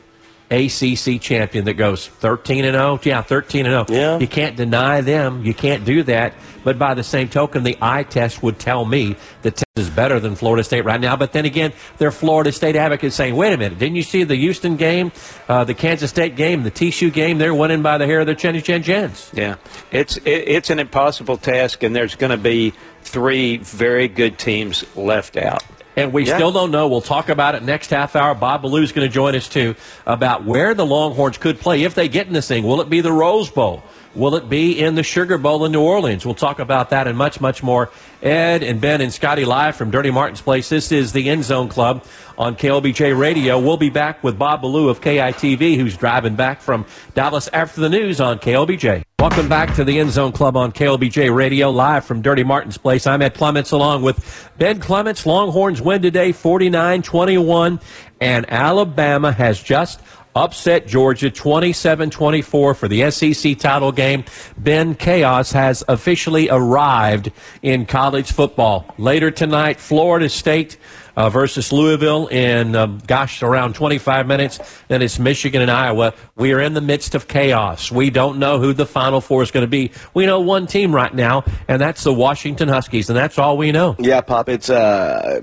[0.51, 2.99] ACC champion that goes 13 and 0.
[3.03, 3.97] Yeah, 13 and 0.
[3.97, 4.19] Yeah.
[4.19, 5.45] You can't deny them.
[5.45, 6.33] You can't do that.
[6.63, 10.19] But by the same token, the eye test would tell me that Texas is better
[10.19, 11.15] than Florida State right now.
[11.15, 14.35] But then again, they're Florida State advocates saying, "Wait a minute, didn't you see the
[14.35, 15.11] Houston game,
[15.49, 17.37] uh, the Kansas State game, the TSU game?
[17.39, 19.55] They're winning by the hair of their chinny chin chins." Yeah,
[19.91, 24.85] it's it, it's an impossible task, and there's going to be three very good teams
[24.95, 25.63] left out.
[25.97, 26.35] And we Yeah.
[26.35, 26.87] still don't know.
[26.87, 28.33] We'll talk about it next half hour.
[28.33, 29.75] Bob Ballou's going to join us too
[30.05, 32.63] about where the Longhorns could play if they get in this thing.
[32.63, 33.83] Will it be the Rose Bowl?
[34.15, 36.25] Will it be in the Sugar Bowl in New Orleans?
[36.25, 37.89] We'll talk about that and much, much more.
[38.21, 40.67] Ed and Ben and Scotty live from Dirty Martin's Place.
[40.69, 42.03] This is the End Zone Club
[42.37, 43.57] on KLBJ Radio.
[43.59, 47.89] We'll be back with Bob Ballou of KITV, who's driving back from Dallas after the
[47.89, 49.03] news on KLBJ.
[49.21, 53.05] Welcome back to the End Zone Club on KLBJ Radio, live from Dirty Martin's Place.
[53.05, 55.27] I'm Ed Clements along with Ben Clements.
[55.27, 57.79] Longhorns win today 49 21,
[58.19, 60.01] and Alabama has just
[60.35, 64.25] upset Georgia 27 24 for the SEC title game.
[64.57, 67.31] Ben Chaos has officially arrived
[67.61, 68.91] in college football.
[68.97, 70.77] Later tonight, Florida State.
[71.15, 74.59] Uh, versus Louisville in, um, gosh, around 25 minutes.
[74.87, 76.13] Then it's Michigan and Iowa.
[76.35, 77.91] We are in the midst of chaos.
[77.91, 79.91] We don't know who the Final Four is going to be.
[80.13, 83.73] We know one team right now, and that's the Washington Huskies, and that's all we
[83.73, 83.95] know.
[83.99, 84.47] Yeah, Pop.
[84.47, 85.41] It's uh,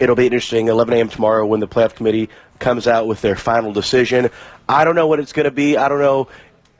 [0.00, 0.68] it'll be interesting.
[0.68, 1.08] 11 a.m.
[1.08, 4.30] tomorrow when the playoff committee comes out with their final decision.
[4.68, 5.76] I don't know what it's going to be.
[5.76, 6.28] I don't know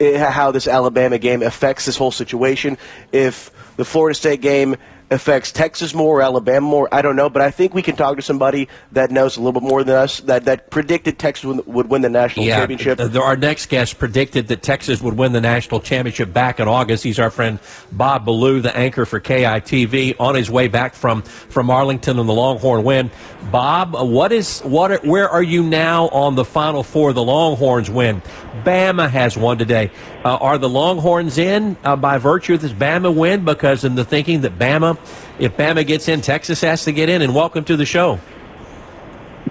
[0.00, 2.78] eh, how this Alabama game affects this whole situation.
[3.12, 4.76] If the Florida State game
[5.10, 7.28] affects Texas more or Alabama more, I don't know.
[7.28, 9.94] But I think we can talk to somebody that knows a little bit more than
[9.94, 13.00] us that that predicted Texas would, would win the national championship.
[13.00, 17.04] uh, Our next guest predicted that Texas would win the national championship back in August.
[17.04, 17.58] He's our friend
[17.92, 22.34] Bob Ballou, the anchor for KITV, on his way back from, from Arlington on the
[22.34, 23.10] Longhorn win.
[23.50, 24.90] Bob, uh, what is what?
[24.90, 27.12] Are, where are you now on the Final Four?
[27.12, 28.22] The Longhorns win.
[28.64, 29.90] Bama has won today.
[30.24, 33.44] Uh, are the Longhorns in uh, by virtue of this Bama win?
[33.44, 34.93] Because in the thinking that Bama,
[35.38, 37.22] if Bama gets in, Texas has to get in.
[37.22, 38.18] And welcome to the show.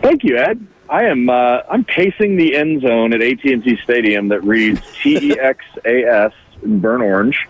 [0.01, 0.65] Thank you, Ed.
[0.89, 5.39] I am uh, I'm pacing the end zone at AT&T Stadium that reads T E
[5.39, 7.47] X A S in burnt orange.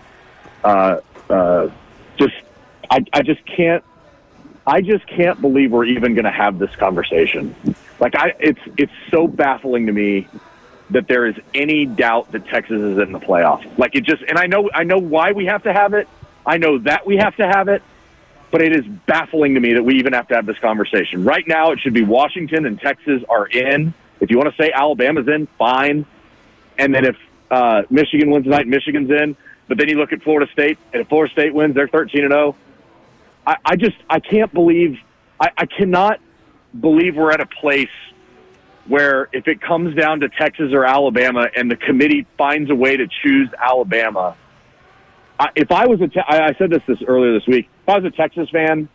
[0.63, 1.69] Uh, uh,
[2.17, 2.35] just
[2.89, 3.83] I, I just can't
[4.65, 7.55] I just can't believe we're even going to have this conversation.
[7.99, 10.27] Like I it's it's so baffling to me
[10.91, 13.77] that there is any doubt that Texas is in the playoff.
[13.77, 16.07] Like it just and I know I know why we have to have it.
[16.45, 17.81] I know that we have to have it
[18.53, 21.23] but it is baffling to me that we even have to have this conversation.
[21.23, 23.95] Right now, it should be Washington and Texas are in.
[24.19, 26.05] If you want to say Alabama's in, fine.
[26.77, 27.17] And then if
[27.49, 29.35] uh, Michigan wins tonight, Michigan's in.
[29.67, 32.31] But then you look at Florida State, and if Florida State wins, they're 13 and
[32.31, 32.55] 0.
[33.47, 34.99] I, I just I can't believe
[35.39, 36.19] I, I cannot
[36.79, 37.89] believe we're at a place
[38.85, 42.97] where if it comes down to Texas or Alabama, and the committee finds a way
[42.97, 44.35] to choose Alabama.
[45.55, 47.69] If I was a, te- I I said this this earlier this week.
[47.83, 48.89] If I was a Texas fan,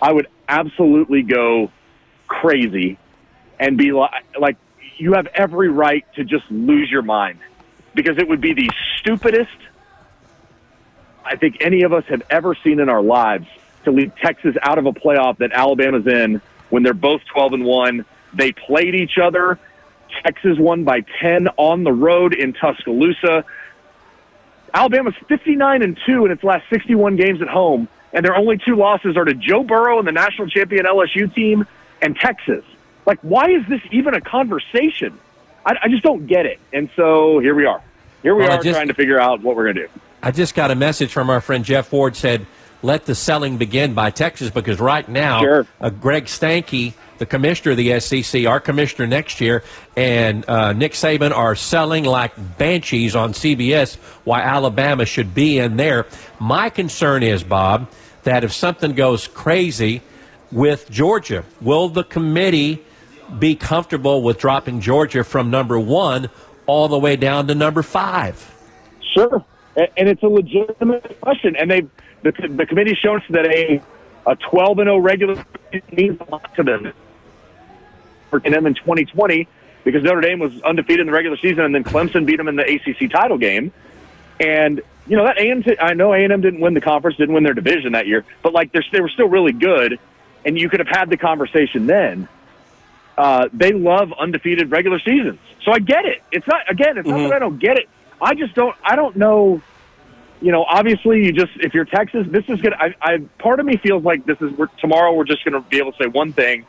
[0.00, 1.70] I would absolutely go
[2.26, 2.98] crazy
[3.58, 4.56] and be like, like
[4.96, 7.38] you have every right to just lose your mind
[7.94, 9.50] because it would be the stupidest
[11.24, 13.46] I think any of us have ever seen in our lives
[13.84, 17.64] to lead Texas out of a playoff that Alabama's in when they're both 12 and
[17.64, 18.04] 1.
[18.34, 19.58] They played each other.
[20.22, 23.44] Texas won by 10 on the road in Tuscaloosa.
[24.74, 28.74] Alabama's 59 and 2 in its last 61 games at home, and their only two
[28.76, 31.64] losses are to Joe Burrow and the national champion LSU team
[32.02, 32.64] and Texas.
[33.06, 35.18] Like, why is this even a conversation?
[35.64, 36.58] I, I just don't get it.
[36.72, 37.80] And so here we are.
[38.22, 40.00] Here we Well, are just- trying to figure out what we're going to do.
[40.22, 42.46] I just got a message from our friend Jeff Ward said,
[42.82, 45.66] "Let the selling begin by Texas," because right now, Sure.
[45.82, 49.62] uh, Greg Sankey, the commissioner of the SEC, our commissioner next year,
[49.96, 53.94] and uh, Nick Saban are selling like banshees on CBS.
[54.24, 56.04] Why Alabama should be in there?
[56.38, 57.88] My concern is, Bob,
[58.24, 60.02] that if something goes crazy
[60.52, 62.84] with Georgia, will the committee
[63.38, 66.28] be comfortable with dropping Georgia from number one
[66.66, 68.54] all the way down to number five?
[69.14, 69.42] Sure,
[69.76, 71.80] and it's a legitimate question, and they
[72.22, 73.82] the, the committee's shown us that a
[74.26, 75.44] a 12 and 0 regular
[75.92, 76.92] means a lot to them
[78.42, 79.48] for them in 2020
[79.84, 82.56] because Notre Dame was undefeated in the regular season, and then Clemson beat them in
[82.56, 83.72] the ACC title game.
[84.40, 87.54] And you know that A&M, I know A&M didn't win the conference, didn't win their
[87.54, 89.98] division that year, but like they were still really good,
[90.44, 92.28] and you could have had the conversation then.
[93.16, 96.22] Uh, they love undefeated regular seasons, so I get it.
[96.32, 97.22] It's not again, it's mm-hmm.
[97.22, 97.88] not that I don't get it.
[98.20, 98.74] I just don't.
[98.82, 99.60] I don't know.
[100.40, 102.76] You know, obviously, you just if you're Texas, this is gonna.
[102.76, 105.12] I, I part of me feels like this is we're, tomorrow.
[105.12, 106.66] We're just gonna be able to say one thing: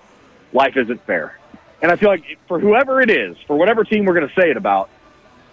[0.53, 1.39] life isn't fair.
[1.85, 4.49] And I feel like for whoever it is, for whatever team we're going to say
[4.49, 4.89] it about,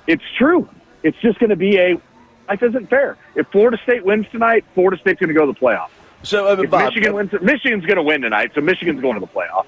[0.06, 0.66] it's true.
[1.02, 2.00] It's just going to be a
[2.48, 3.18] life isn't fair.
[3.34, 5.90] If Florida State wins tonight, Florida State's going to go to the playoff.
[6.22, 8.52] So uh, if Bob, Michigan uh, wins, Michigan's going to win tonight.
[8.54, 9.66] So Michigan's going to the playoff.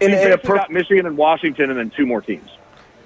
[0.00, 2.50] In, in a per- Michigan and Washington, and then two more teams.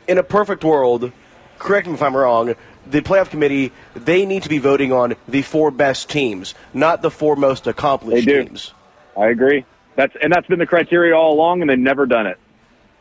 [0.09, 1.13] In a perfect world,
[1.61, 2.57] correct me if I'm wrong.
[2.89, 7.11] The playoff committee they need to be voting on the four best teams, not the
[7.13, 8.45] four most accomplished they do.
[8.47, 8.75] teams.
[9.17, 9.65] I agree.
[9.95, 12.41] That's and that's been the criteria all along, and they've never done it.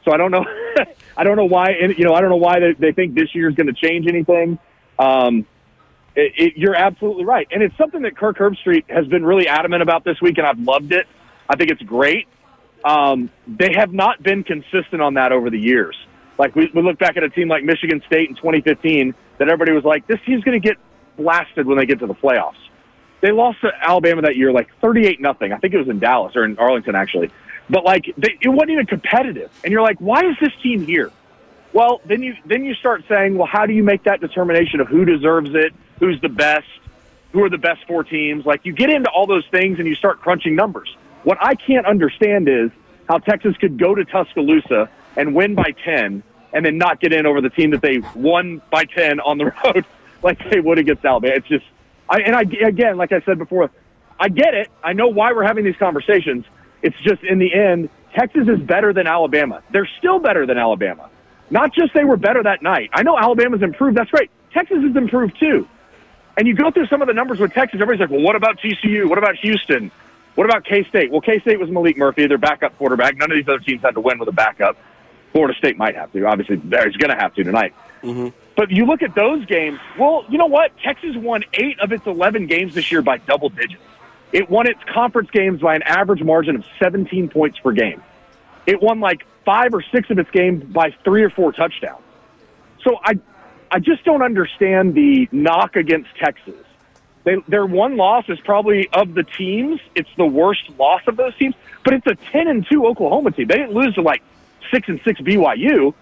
[0.06, 0.46] So I don't know.
[1.18, 1.72] I don't know why.
[1.98, 4.08] You know, I don't know why they, they think this year is going to change
[4.08, 4.60] anything.
[4.98, 5.46] Um,
[6.15, 9.82] it, it, you're absolutely right, and it's something that Kirk Herbstreit has been really adamant
[9.82, 11.08] about this week, and I've loved it.
[11.50, 12.28] I think it's great.
[12.86, 15.98] Um, they have not been consistent on that over the years.
[16.38, 19.72] Like we, we look back at a team like Michigan State in 2015, that everybody
[19.74, 20.78] was like, "This team's going to get
[21.18, 22.54] blasted when they get to the playoffs."
[23.22, 25.52] They lost to Alabama that year, like 38 nothing.
[25.52, 27.32] I think it was in Dallas or in Arlington, actually.
[27.69, 31.12] But like they, it wasn't even competitive, and you're like, why is this team here?
[31.73, 34.88] Well, then you then you start saying, well, how do you make that determination of
[34.88, 36.67] who deserves it, who's the best,
[37.32, 38.45] who are the best four teams?
[38.45, 40.95] Like you get into all those things and you start crunching numbers.
[41.23, 42.69] What I can't understand is
[43.10, 46.23] how Texas could go to Tuscaloosa and win by ten,
[46.54, 49.45] and then not get in over the team that they won by ten on the
[49.65, 49.86] road,
[50.21, 51.34] like they would against Alabama.
[51.36, 51.65] It's just,
[52.08, 53.71] I and I again, like I said before,
[54.19, 54.69] I get it.
[54.84, 56.45] I know why we're having these conversations.
[56.82, 59.62] It's just in the end, Texas is better than Alabama.
[59.72, 61.10] They're still better than Alabama.
[61.50, 62.90] Not just they were better that night.
[62.94, 63.98] I know Alabama's improved.
[63.98, 64.32] That's great.
[64.52, 65.68] Texas has improved too.
[66.38, 68.60] And you go through some of the numbers with Texas, everybody's like, well, what about
[68.60, 69.08] TCU?
[69.08, 69.92] What about Houston?
[70.36, 71.12] What about K State?
[71.12, 73.16] Well, K State was Maalik Murphy, their backup quarterback.
[73.16, 74.78] None of these other teams had to win with a backup.
[75.32, 76.26] Florida State might have to.
[76.26, 77.74] Obviously, they're going to have to tonight.
[78.04, 78.30] Mm-hmm.
[78.56, 79.80] But you look at those games.
[79.98, 80.72] Well, you know what?
[80.80, 83.82] Texas won eight of its 11 games this year by double digits.
[84.32, 88.04] It won its conference games by an average margin of 17 points per game.
[88.66, 92.02] It won like five or six of its games by three or four touchdowns.
[92.84, 93.20] So I,
[93.72, 96.56] I just don't understand the knock against Texas.
[97.24, 99.80] They, their one loss is probably of the teams.
[99.96, 103.48] It's the worst loss of those teams, but it's a 10 and 2 Oklahoma team.
[103.48, 104.22] They didn't lose to like
[104.72, 105.94] 6 and 6 BYU.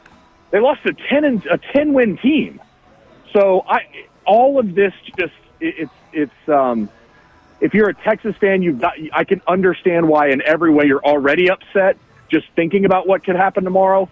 [0.51, 2.61] They lost to 10 and a 10 win team.
[3.31, 6.89] So I, all of this just, it, it's, it's, um,
[7.63, 11.03] if you're a Texas fan, you've got, I can understand why in every way you're
[11.03, 11.97] already upset
[12.29, 14.09] just thinking about what could happen tomorrow.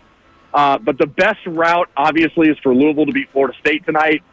[0.54, 4.24] Uh, but the best route, obviously, is for Louisville to beat Florida State tonight,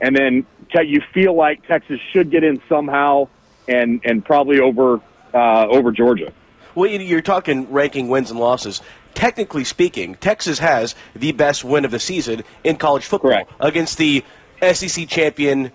[0.00, 0.46] and then
[0.84, 3.28] you feel like Texas should get in somehow,
[3.66, 5.00] and and probably over
[5.32, 6.32] uh, over Georgia.
[6.74, 8.82] Well, you're talking ranking wins and losses.
[9.14, 13.52] Technically speaking, Texas has the best win of the season in college football Correct.
[13.60, 14.22] against the
[14.60, 15.72] SEC champion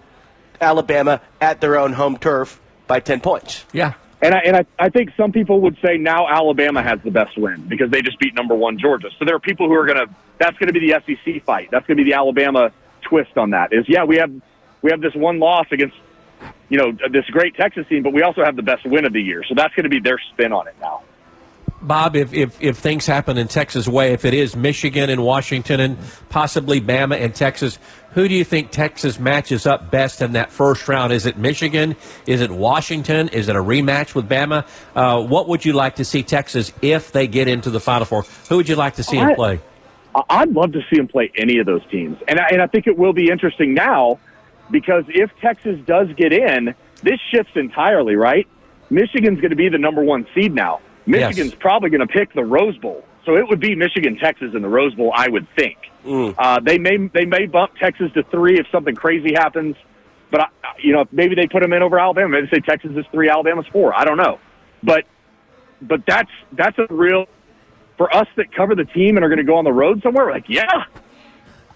[0.60, 2.62] Alabama at their own home turf
[2.92, 3.64] by 10 points.
[3.72, 3.94] Yeah.
[4.22, 7.38] And I, and I, I think some people would say now Alabama has the best
[7.38, 9.08] win because they just beat number one Georgia.
[9.18, 11.70] So there are people who are going to, that's going to be the SEC fight.
[11.72, 14.30] That's going to be the Alabama twist on that is, yeah, we have,
[14.82, 15.96] we have this one loss against,
[16.68, 19.22] you know, this great Texas team, but we also have the best win of the
[19.22, 19.46] year.
[19.48, 21.04] So that's going to be their spin on it now.
[21.82, 25.80] Bob, if, if, if things happen in Texas way, if it is Michigan and Washington
[25.80, 25.98] and
[26.30, 27.80] possibly Bama and Texas,
[28.12, 31.12] who do you think Texas matches up best in that first round?
[31.12, 31.96] Is it Michigan?
[32.28, 33.30] Is it Washington?
[33.30, 34.66] Is it a rematch with Bama?
[34.96, 38.24] Uh, what would you like to see Texas if they get into the Final Four?
[38.50, 39.60] Who would you like to see them play?
[40.30, 42.86] I'd love to see them play any of those teams, and I, and I think
[42.86, 44.20] it will be interesting now
[44.70, 48.16] because if Texas does get in, this shifts entirely.
[48.16, 48.46] Right?
[48.90, 50.82] Michigan's going to be the number one seed now.
[51.06, 51.60] Michigan's Yes.
[51.60, 53.04] probably going to pick the Rose Bowl.
[53.26, 55.78] So it would be Michigan, Texas in the Rose Bowl, I would think.
[56.06, 56.34] Mm.
[56.38, 59.76] Uh, they may they may bump Texas to three if something crazy happens,
[60.32, 60.48] but I,
[60.80, 62.30] you know maybe they put them in over Alabama.
[62.30, 63.94] Maybe they say Texas is three, Alabama's four.
[63.96, 64.40] I don't know,
[64.82, 65.06] but
[65.84, 67.28] but that's that's a real
[67.98, 70.26] for us that cover the team and are going to go on the road somewhere.
[70.26, 70.86] We're like, yeah,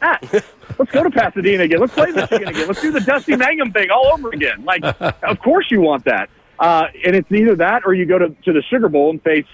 [0.01, 0.17] ah,
[0.79, 1.79] let's go to Pasadena again.
[1.79, 2.67] Let's play Michigan again.
[2.67, 4.63] Let's do the Dusty Mangum thing all over again.
[4.65, 4.83] Like,
[5.23, 6.31] of course you want that.
[6.59, 9.45] Uh, and it's either that or you go to, to the Sugar Bowl and face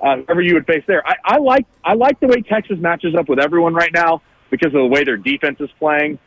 [0.00, 1.06] uh, whoever you would face there.
[1.06, 4.68] I, I like I like the way Texas matches up with everyone right now because
[4.68, 6.18] of the way their defense is playing.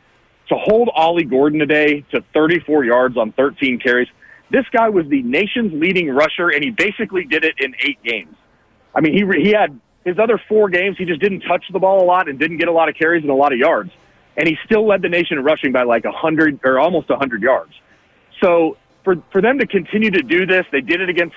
[0.48, 4.08] To hold Ollie Gordon today to 34 yards on 13 carries,
[4.50, 8.34] this guy was the nation's leading rusher, and he basically did it in eight games.
[8.94, 12.02] I mean, he he had his other four games, he just didn't touch the ball
[12.02, 13.90] a lot and didn't get a lot of carries and a lot of yards,
[14.36, 17.16] and he still led the nation in rushing by like a hundred or almost a
[17.16, 17.72] hundred yards.
[18.42, 21.36] So for for them to continue to do this, they did it against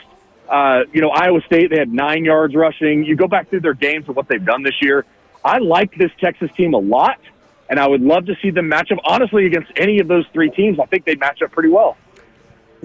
[0.49, 1.69] uh, you know Iowa State.
[1.69, 3.03] They had nine yards rushing.
[3.03, 5.05] You go back through their games of what they've done this year.
[5.43, 7.19] I like this Texas team a lot,
[7.69, 8.99] and I would love to see them match up.
[9.03, 11.97] Honestly, against any of those three teams, I think they match up pretty well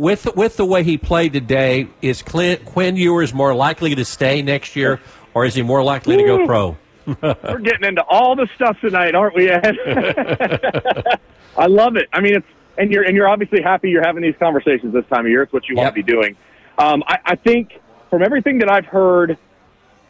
[0.01, 4.43] with with the way he played today, is Clint, Quinn Ewers more likely to stay
[4.43, 5.01] next year,
[5.35, 6.77] or is he more likely to go pro?
[7.23, 9.77] We're getting into all the stuff tonight, aren't we, Ed?
[11.59, 12.09] I love it.
[12.13, 12.47] I mean, it's
[12.81, 15.43] and you're and you're obviously happy you're having these conversations this time of year.
[15.43, 15.85] It's what you yep.
[15.85, 16.37] want to be doing.
[16.79, 19.37] Um, I, I think from everything that I've heard,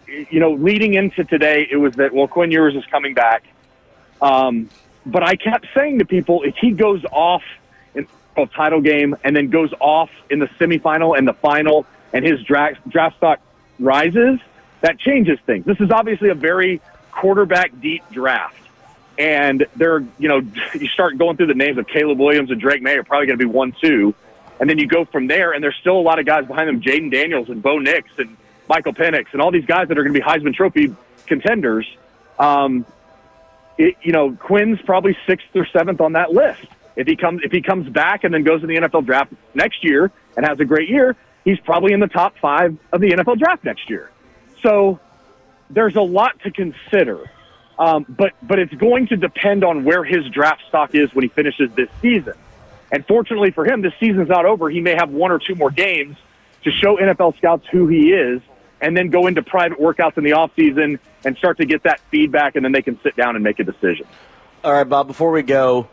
[0.07, 3.43] you know, leading into today, it was that well, Quinn Ewers is coming back.
[4.23, 4.71] Um,
[5.05, 7.43] but I kept saying to people, if he goes off
[7.95, 8.07] in
[8.37, 12.43] the title game and then goes off in the semifinal and the final and his
[12.43, 13.41] draft, draft stock
[13.79, 14.39] rises,
[14.83, 15.65] that changes things.
[15.65, 16.81] This is obviously a very
[17.11, 18.57] quarterback deep draft.
[19.19, 20.39] And they're, you know,
[20.75, 23.39] you start going through the names of Caleb Williams and Drake Maye are probably going
[23.39, 24.15] to be one, two.
[24.61, 26.83] And then you go from there, and there's still a lot of guys behind them
[26.83, 28.37] Jayden Daniels and Bo Nix and
[28.69, 30.95] Michael Penix and all these guys that are going to be Heisman Trophy
[31.27, 31.87] contenders.
[32.39, 32.85] Um,
[33.79, 36.67] it, you know, Quinn's probably sixth or seventh on that list.
[36.97, 39.83] If he comes if he comes back and then goes to the NFL draft next
[39.83, 43.39] year and has a great year, he's probably in the top five of the NFL
[43.39, 44.11] draft next year.
[44.63, 45.01] So
[45.71, 47.31] there's a lot to consider.
[47.81, 51.29] Um, but but it's going to depend on where his draft stock is when he
[51.29, 52.35] finishes this season.
[52.93, 54.69] And fortunately for him, this season's not over.
[54.69, 56.19] He may have one or two more games
[56.65, 58.43] to show NFL scouts who he is,
[58.83, 62.01] and then go into private workouts in the off season and start to get that
[62.11, 64.07] feedback, and then they can sit down and make a decision.
[64.63, 65.07] All right, Bob.
[65.07, 65.89] Before we go,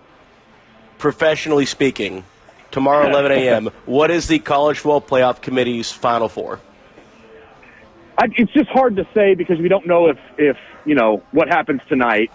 [0.97, 2.25] professionally speaking,
[2.69, 6.59] tomorrow 11 a.m., what is the College Football Playoff Committee's final four?
[8.17, 11.47] I, it's just hard to say because we don't know if, if you know, what
[11.47, 12.31] happens tonight.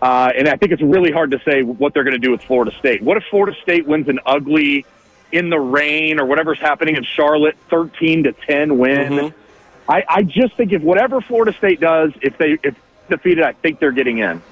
[0.00, 2.42] Uh, and I think it's really hard to say what they're going to do with
[2.42, 3.02] Florida State.
[3.02, 4.84] What if Florida State wins an ugly,
[5.32, 9.12] in the rain or whatever's happening in Charlotte, 13 to 10 win?
[9.12, 9.90] Mm-hmm.
[9.90, 12.76] I, I just think if whatever Florida State does, if they if
[13.08, 14.42] defeated, I think they're getting in.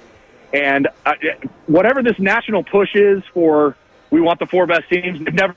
[0.53, 1.15] And uh,
[1.67, 3.77] whatever this national push is for,
[4.11, 5.21] we want the four best teams.
[5.21, 5.55] Never,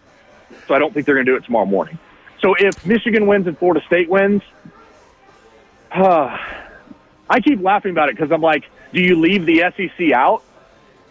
[0.67, 1.97] so I don't think they're going to do it tomorrow morning.
[2.41, 4.43] So if Michigan wins and Florida State wins,
[7.29, 10.43] I keep laughing about it because I'm like, do you leave the SEC out?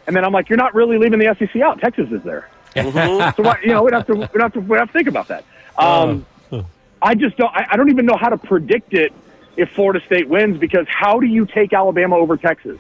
[0.07, 1.81] And then I'm like, you're not really leaving the SEC out.
[1.81, 2.49] Texas is there.
[2.75, 3.37] Mm-hmm.
[3.37, 5.29] so what, you know, we'd have to we'd have to we'd have to think about
[5.29, 5.45] that.
[5.79, 6.63] Um, uh,
[7.01, 7.55] I just don't.
[7.55, 9.13] I, I don't even know how to predict it
[9.57, 12.79] if Florida State wins because how do you take Alabama over Texas?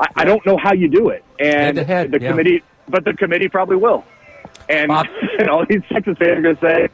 [0.00, 2.30] I, I don't know how you do it, and head, the yeah.
[2.30, 4.04] committee, but the committee probably will.
[4.68, 4.90] And,
[5.38, 6.88] and all these Texas fans are going to say,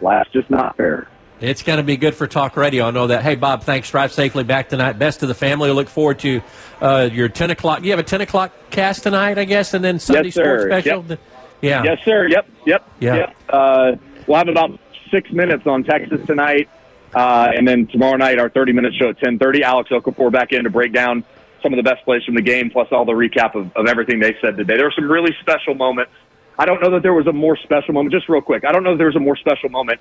[0.00, 1.08] "Last just not fair."
[1.42, 2.86] It's going to be good for talk radio.
[2.86, 3.22] I know that.
[3.22, 3.90] Hey, Bob, thanks.
[3.90, 4.92] Drive safely back tonight.
[4.92, 5.72] Best to the family.
[5.72, 6.40] Look forward to
[6.80, 7.82] uh, your 10 o'clock.
[7.82, 11.04] You have a 10 o'clock cast tonight, I guess, and then Sunday yes, Sports Special?
[11.08, 11.20] Yep.
[11.60, 11.82] Yeah.
[11.82, 12.28] Yes, sir.
[12.28, 12.48] Yep.
[12.64, 12.90] Yep.
[13.00, 13.16] Yeah.
[13.16, 13.36] Yep.
[13.48, 13.92] Uh,
[14.28, 14.78] we'll have about
[15.10, 16.68] six minutes on Texas tonight.
[17.12, 19.64] Uh, and then tomorrow night, our 30 minute show at 1030.
[19.64, 21.24] Alex Okafor back in to break down
[21.60, 24.20] some of the best plays from the game, plus all the recap of, of everything
[24.20, 24.76] they said today.
[24.76, 26.12] There were some really special moments.
[26.56, 28.12] I don't know that there was a more special moment.
[28.12, 30.00] Just real quick, I don't know if there was a more special moment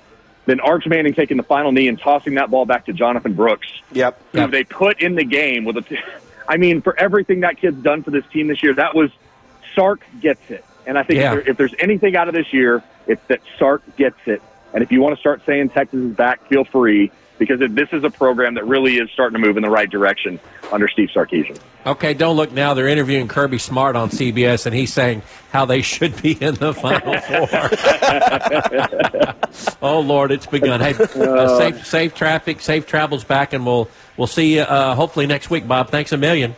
[0.51, 3.67] than Arch Manning taking the final knee and tossing that ball back to Jonathan Brooks.
[3.93, 4.21] Yep.
[4.33, 4.51] Who yep.
[4.51, 5.97] they put in the game with a.
[6.45, 9.11] I mean, for everything that kid's done for this team this year, that was
[9.73, 10.65] Sark gets it.
[10.85, 11.29] And I think yeah.
[11.29, 14.41] if, there, if there's anything out of this year, it's that Sark gets it.
[14.73, 18.03] And if you want to start saying Texas is back, feel free because this is
[18.03, 20.39] a program that really is starting to move in the right direction
[20.71, 21.59] under Steve Sarkisian.
[21.87, 22.75] Okay, don't look now.
[22.75, 26.71] They're interviewing Kirby Smart on CBS, and he's saying how they should be in the
[26.71, 27.47] Final Four.
[29.89, 30.81] oh Lord, it's begun.
[30.81, 35.25] Hey, uh, safe, safe traffic, safe travels back, and we'll we'll see you uh, hopefully
[35.25, 35.67] next week.
[35.67, 36.53] Bob, thanks a million.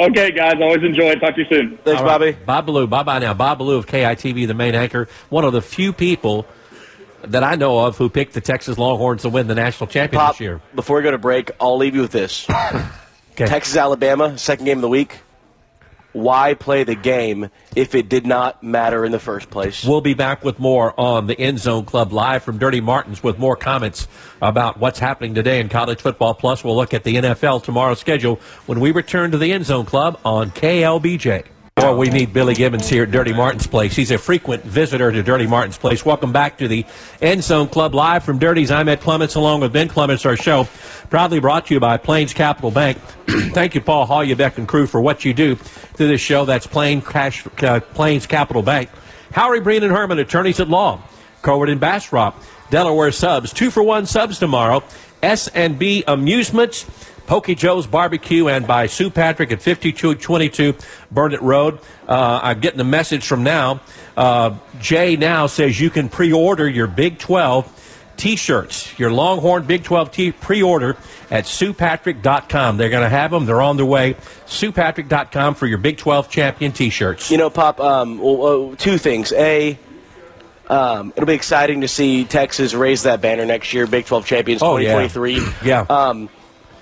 [0.00, 1.14] Okay, guys, always enjoy.
[1.20, 1.76] Talk to you soon.
[1.84, 2.08] Thanks, right.
[2.08, 2.32] Bobby.
[2.32, 3.32] Bob Ballou, bye bye now.
[3.32, 6.46] Bob Ballou of KITV, the main anchor, one of the few people
[7.24, 10.34] that I know of who picked the Texas Longhorns to win the national championship Pop,
[10.34, 10.60] this year.
[10.74, 12.48] Before we go to break, I'll leave you with this.
[12.50, 13.46] okay.
[13.46, 15.20] Texas Alabama, second game of the week.
[16.12, 19.84] Why play the game if it did not matter in the first place?
[19.84, 23.38] We'll be back with more on the End Zone Club live from Dirty Martins with
[23.38, 24.08] more comments
[24.42, 26.34] about what's happening today in college football.
[26.34, 29.86] Plus, we'll look at the NFL tomorrow's schedule when we return to the End Zone
[29.86, 31.46] Club on KLBJ.
[31.80, 33.96] Boy, we need Billy Gibbons here at Dirty Martin's Place.
[33.96, 36.04] He's a frequent visitor to Dirty Martin's Place.
[36.04, 36.84] Welcome back to the
[37.22, 38.70] End Zone Club live from Dirty's.
[38.70, 40.68] I'm Ed Clements along with Ben Clements, our show.
[41.08, 42.98] Proudly brought to you by Plains Capital Bank.
[43.26, 46.44] Thank you, Paul Hollybeck and crew, for what you do through this show.
[46.44, 48.90] That's Plain Cash, uh, Plains Capital Bank.
[49.32, 51.00] Howry Breen and Herman, attorneys at law.
[51.42, 52.34] Coward and Bastrop,
[52.68, 53.54] Delaware subs.
[53.54, 54.82] Two for one subs tomorrow.
[55.22, 56.84] S&B Amusements.
[57.30, 60.74] Pokey Joe's Barbecue and by Sue Patrick at 5222
[61.12, 61.78] Burnet Road.
[62.08, 63.80] Uh, I'm getting a message from now.
[64.16, 70.10] Uh, Jay now says you can pre-order your Big 12 T-shirts, your Longhorn Big 12
[70.10, 70.96] T pre-order
[71.30, 72.76] at SuePatrick.com.
[72.78, 73.46] They're going to have them.
[73.46, 74.14] They're on their way.
[74.46, 77.30] SuePatrick.com for your Big 12 champion T-shirts.
[77.30, 77.78] You know, Pop.
[77.78, 79.32] Um, well, two things.
[79.34, 79.78] A.
[80.68, 84.62] Um, it'll be exciting to see Texas raise that banner next year, Big 12 champions
[84.64, 85.34] Oh, 2023.
[85.36, 85.52] yeah.
[85.64, 85.80] Yeah.
[85.88, 86.28] Um,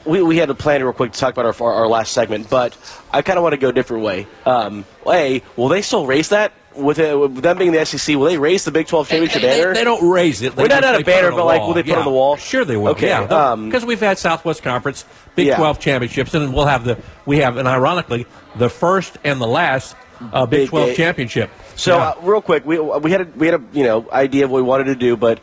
[0.09, 2.49] we, we had a plan real quick to talk about our, our, our last segment,
[2.49, 2.77] but
[3.13, 4.27] I kind of want to go a different way.
[4.47, 6.53] Um, a, will they still raise that?
[6.75, 9.49] With, it, with them being the SEC, will they raise the Big 12 championship They,
[9.61, 9.75] banner?
[9.75, 10.55] they don't raise it.
[10.55, 11.99] They Well, not- not a they banner, but, like, will they put it Yeah.
[11.99, 12.37] on the wall?
[12.37, 12.93] Sure, they will.
[12.93, 15.05] Okay, Yeah, um, because we've had Southwest Conference
[15.35, 15.57] Big Yeah.
[15.57, 16.97] 12 championships, and we'll have the
[17.27, 19.97] we have, and ironically, the first and the last
[20.33, 20.97] uh, Big, Big 12 eight.
[20.97, 21.51] championship.
[21.75, 24.51] So uh, real quick, we we had a, we had a you know idea of
[24.53, 25.41] what we wanted to do, but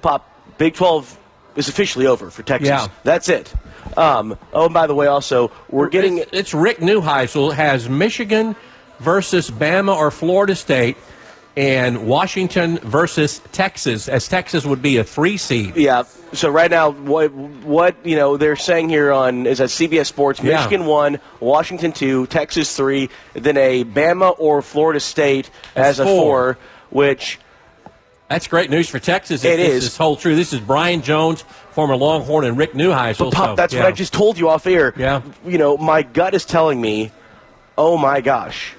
[0.00, 1.16] pop Big Twelve
[1.56, 2.68] is officially over for Texas.
[2.68, 2.88] Yeah.
[3.04, 3.52] That's it.
[3.96, 8.56] Um, oh, and by the way, also we're getting it's, it's Rick Neuheisel has Michigan
[9.00, 10.96] versus Bama or Florida State,
[11.56, 15.76] and Washington versus Texas, as Texas would be a three seed.
[15.76, 16.04] yeah.
[16.32, 20.40] So right now, what what you know they're saying here on is that CBS Sports,
[20.40, 20.56] Yeah.
[20.56, 26.04] Michigan one, Washington two, Texas three, then a Bama or Florida State That's as a
[26.04, 26.54] four.
[26.54, 26.58] four,
[26.88, 27.38] which
[28.30, 29.44] That's great news for Texas.
[29.44, 29.84] If It this is.
[29.88, 30.34] is whole true.
[30.34, 33.18] This is Brian Jones, former Longhorn, and Rick Neuheisel.
[33.18, 33.80] But Pop, so, that's yeah.
[33.80, 34.92] what I just told you off air.
[34.96, 35.22] Yeah.
[35.44, 37.10] You know, my gut is telling me,
[37.76, 38.74] oh my gosh,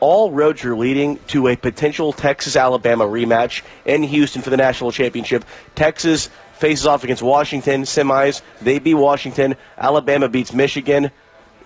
[0.00, 4.92] all roads are leading to a potential Texas Alabama rematch in Houston for the national
[4.92, 5.44] championship.
[5.74, 8.42] Texas faces off against Washington semis.
[8.60, 9.56] They beat Washington.
[9.78, 11.10] Alabama beats Michigan.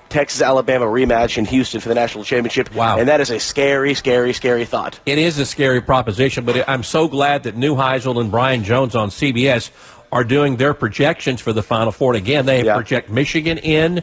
[0.09, 2.73] Texas Alabama rematch in Houston for the national championship.
[2.73, 2.99] Wow.
[2.99, 5.01] And that is a scary, scary, scary thought.
[5.07, 9.09] It is a scary proposition, but I'm so glad that Neuheisel and Brian Jones on
[9.09, 9.71] CBS
[10.15, 12.15] are doing their projections for the Final Four.
[12.15, 12.75] And again, they Yeah.
[12.75, 14.03] project Michigan in,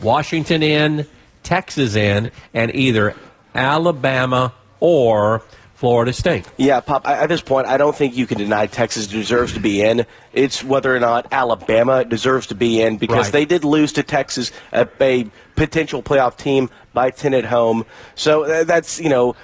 [0.00, 1.04] Washington in,
[1.42, 3.14] Texas in, and either
[3.56, 5.42] Alabama or
[5.74, 6.44] Florida State.
[6.58, 9.60] Yeah, Pop, I- at this point, I don't think you can deny Texas deserves to
[9.60, 10.06] be in.
[10.32, 13.32] It's whether or not Alabama deserves to be in because Right.
[13.32, 17.84] they did lose to Texas, a, a potential playoff team, by 10 at home.
[18.14, 19.34] So uh, that's, you know,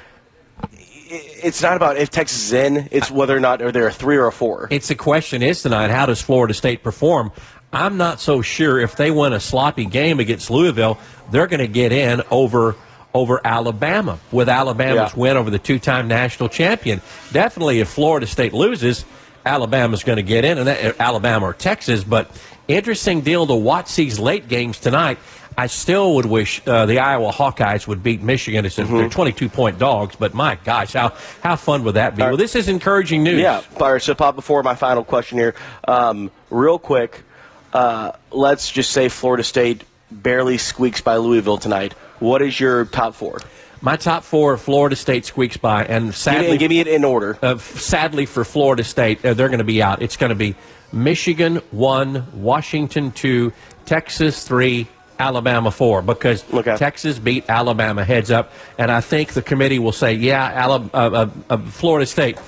[1.14, 4.16] it's not about if Texas is in, it's whether or not are there a three
[4.16, 4.68] or a four.
[4.70, 7.32] It's the question is tonight, how does Florida State perform?
[7.72, 10.98] I'm not so sure if they win a sloppy game against Louisville,
[11.30, 12.76] they're going to get in over
[13.12, 15.20] over Alabama with Alabama's Yeah.
[15.20, 17.00] win over the two-time national champion.
[17.32, 19.04] Definitely, if Florida State loses,
[19.46, 22.02] Alabama's going to get in, and that, Alabama or Texas.
[22.02, 22.30] But
[22.66, 25.18] interesting deal to watch these late games tonight.
[25.56, 28.64] I still would wish uh, the Iowa Hawkeyes would beat Michigan.
[28.64, 28.96] It's Mm-hmm.
[28.96, 32.22] They're 22 point dogs, but my gosh, how how fun would that be?
[32.22, 33.40] Well, this is encouraging news.
[33.40, 35.54] Yeah, right, so Pop, before my final question here,
[35.86, 37.22] um, real quick,
[37.72, 41.92] uh, let's just say Florida State barely squeaks by Louisville tonight.
[42.18, 43.38] What is your top four?
[43.80, 47.38] My top four, Florida State squeaks by, and sadly, give me it in order.
[47.42, 50.02] uh, sadly for Florida State, uh, they're going to be out.
[50.02, 50.56] It's going to be
[50.92, 53.52] Michigan one, Washington two,
[53.84, 54.88] Texas three,
[55.18, 56.76] Alabama four, because Okay.
[56.76, 61.10] Texas beat Alabama heads up, and I think the committee will say, yeah, Alabama, uh,
[61.50, 62.38] uh, uh, Florida State.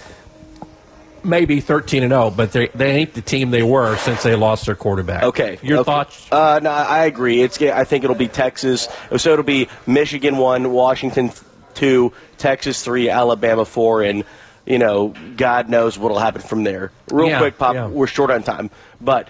[1.24, 4.66] Maybe thirteen and zero, but they they ain't the team they were since they lost
[4.66, 5.24] their quarterback.
[5.24, 5.58] Okay.
[5.60, 5.84] your okay.
[5.84, 6.28] thoughts?
[6.30, 7.42] Uh, no, I agree.
[7.42, 7.60] It's.
[7.60, 8.86] I think it'll be Texas.
[9.16, 11.32] So it'll be Michigan one, Washington
[11.74, 14.22] two, Texas three, Alabama four, and
[14.66, 16.92] you know, God knows what'll happen from there.
[17.10, 17.74] Real Yeah, quick, Pop.
[17.74, 17.88] yeah.
[17.88, 19.28] We're short on time, but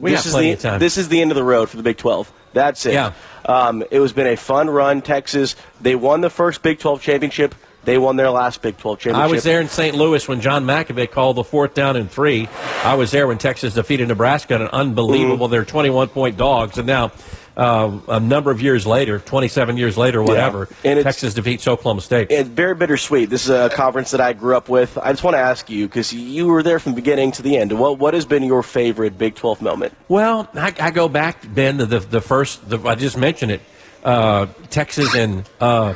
[0.00, 2.30] We this is the this is the end of the road for the Big Twelve.
[2.52, 2.94] That's it.
[2.94, 3.12] Yeah.
[3.44, 5.02] Um, it was been a fun run.
[5.02, 5.56] Texas.
[5.80, 7.54] They won the first Big Twelve championship.
[7.84, 9.30] They won their last Big Twelve championship.
[9.30, 9.96] I was there in St.
[9.96, 12.48] Louis when John Mackovic called the fourth down and three.
[12.84, 15.46] I was there when Texas defeated Nebraska in an unbelievable.
[15.46, 15.52] Mm-hmm.
[15.52, 17.10] They're 21 point dogs, and now
[17.56, 22.00] uh, a number of years later, 27 years later, whatever, And it's- Texas defeats Oklahoma
[22.00, 22.28] State.
[22.30, 23.28] It's very bittersweet.
[23.30, 24.96] This is a conference that I grew up with.
[24.98, 27.56] I just want to ask you because you were there from the beginning to the
[27.58, 27.72] end.
[27.78, 29.92] What what has been your favorite Big Twelve moment?
[30.08, 33.60] Well, I, I go back, Ben, to the, the first, the, I just mentioned it,
[34.04, 35.94] uh, Texas and uh,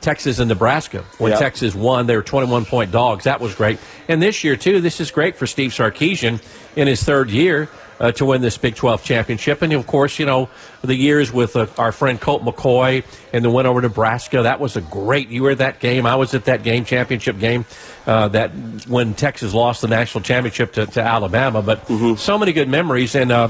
[0.00, 1.04] Texas and Nebraska.
[1.18, 1.40] When Yep.
[1.40, 3.24] Texas won, they were 21 point dogs.
[3.24, 3.78] That was great.
[4.08, 6.42] And this year, too, this is great for Steve Sarkisian
[6.76, 7.68] in his third year
[8.00, 9.62] uh, to win this Big 12 championship.
[9.62, 10.48] And, of course, you know,
[10.82, 14.76] the years with uh, our friend Colt McCoy and the win over Nebraska, that was
[14.76, 16.06] a great, you were at that game.
[16.06, 17.64] I was at that game, championship game,
[18.06, 18.50] uh, that
[18.88, 21.62] when Texas lost the national championship to, to Alabama.
[21.62, 21.86] But
[22.18, 23.14] so many good memories.
[23.14, 23.48] And, uh,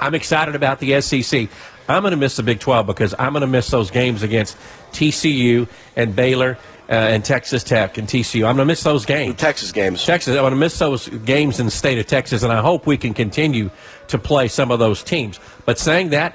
[0.00, 1.48] I'm excited about the SEC.
[1.88, 4.56] I'm going to miss the Big 12 because I'm going to miss those games against
[4.92, 6.58] TCU and Baylor
[6.88, 8.40] uh, and Texas Tech and TCU.
[8.46, 9.36] I'm going to miss those games.
[9.36, 10.04] Texas games.
[10.04, 10.34] Texas.
[10.36, 12.96] I'm going to miss those games in the state of Texas, and I hope we
[12.96, 13.70] can continue
[14.08, 15.40] to play some of those teams.
[15.64, 16.34] But saying that,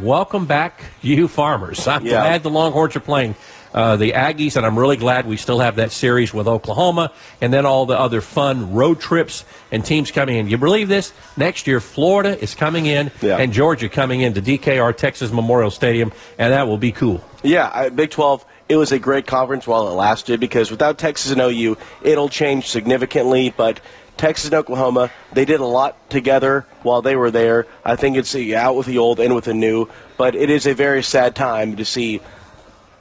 [0.00, 1.86] welcome back, you farmers.
[1.86, 2.22] I'm Yeah.
[2.22, 3.34] glad the Longhorns are playing.
[3.72, 7.52] Uh, the Aggies, and I'm really glad we still have that series with Oklahoma, and
[7.52, 10.48] then all the other fun road trips and teams coming in.
[10.48, 11.12] You believe this?
[11.36, 13.36] Next year, Florida is coming in, Yeah.
[13.36, 17.22] and Georgia coming into DKR Texas Memorial Stadium, and that will be cool.
[17.44, 21.32] Yeah, I, Big 12, it was a great conference while it lasted because without Texas
[21.32, 23.52] and OU, it'll change significantly.
[23.54, 23.80] But
[24.16, 27.66] Texas and Oklahoma, they did a lot together while they were there.
[27.84, 29.88] I think it's out with the old, in with the new.
[30.16, 32.20] But it is a very sad time to see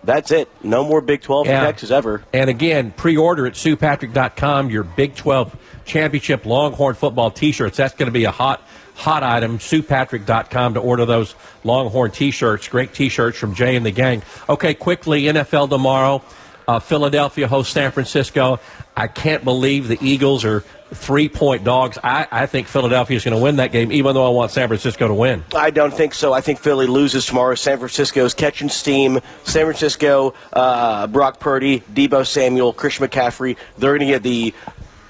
[0.03, 0.49] that's it.
[0.63, 1.59] No more Big 12 Yeah.
[1.59, 2.23] for Texas ever.
[2.33, 5.55] And again, pre-order at SuePatrick.com your Big 12
[5.85, 7.77] Championship Longhorn football T-shirts.
[7.77, 8.61] That's going to be a hot,
[8.99, 9.57] hot item.
[9.59, 11.33] SuePatrick.com to order those
[11.63, 12.67] Longhorn T-shirts.
[12.67, 14.21] Great T-shirts from Jay and the gang.
[14.47, 16.21] Okay, quickly, NFL tomorrow.
[16.67, 18.59] Uh, Philadelphia hosts San Francisco.
[18.95, 20.59] I can't believe the Eagles are
[20.93, 21.97] three-point dogs.
[22.03, 24.67] I, I think Philadelphia is going to win that game, even though I want San
[24.67, 25.43] Francisco to win.
[25.55, 26.33] I don't think so.
[26.33, 27.55] I think Philly loses tomorrow.
[27.55, 29.19] San Francisco's catching steam.
[29.45, 34.53] San Francisco, uh, Brock Purdy, Deebo Samuel, Chris McCaffrey, they're going to get the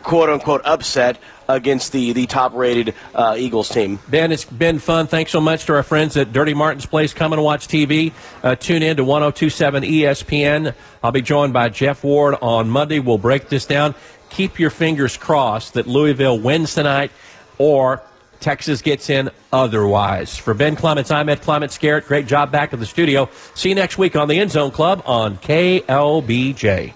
[0.04, 1.18] quote unquote upset
[1.50, 4.00] against the, the top rated uh, Eagles team.
[4.08, 5.08] Ben, it's been fun.
[5.08, 7.14] Thanks so much to our friends at Dirty Martin's Place.
[7.14, 8.14] Come and watch TV.
[8.44, 10.74] Uh, tune in to 1027 ESPN.
[11.04, 13.00] I'll be joined by Jeff Ward on Monday.
[13.00, 13.96] We'll break this down.
[14.30, 17.12] Keep your fingers crossed that Louisville wins tonight
[17.58, 18.02] or
[18.40, 20.38] Texas gets in otherwise.
[20.38, 22.06] For Ben Clements, I'm Ed Clements Garrett.
[22.06, 23.28] Great job back at the studio.
[23.56, 26.94] See you next week on the End Zone Club on KLBJ.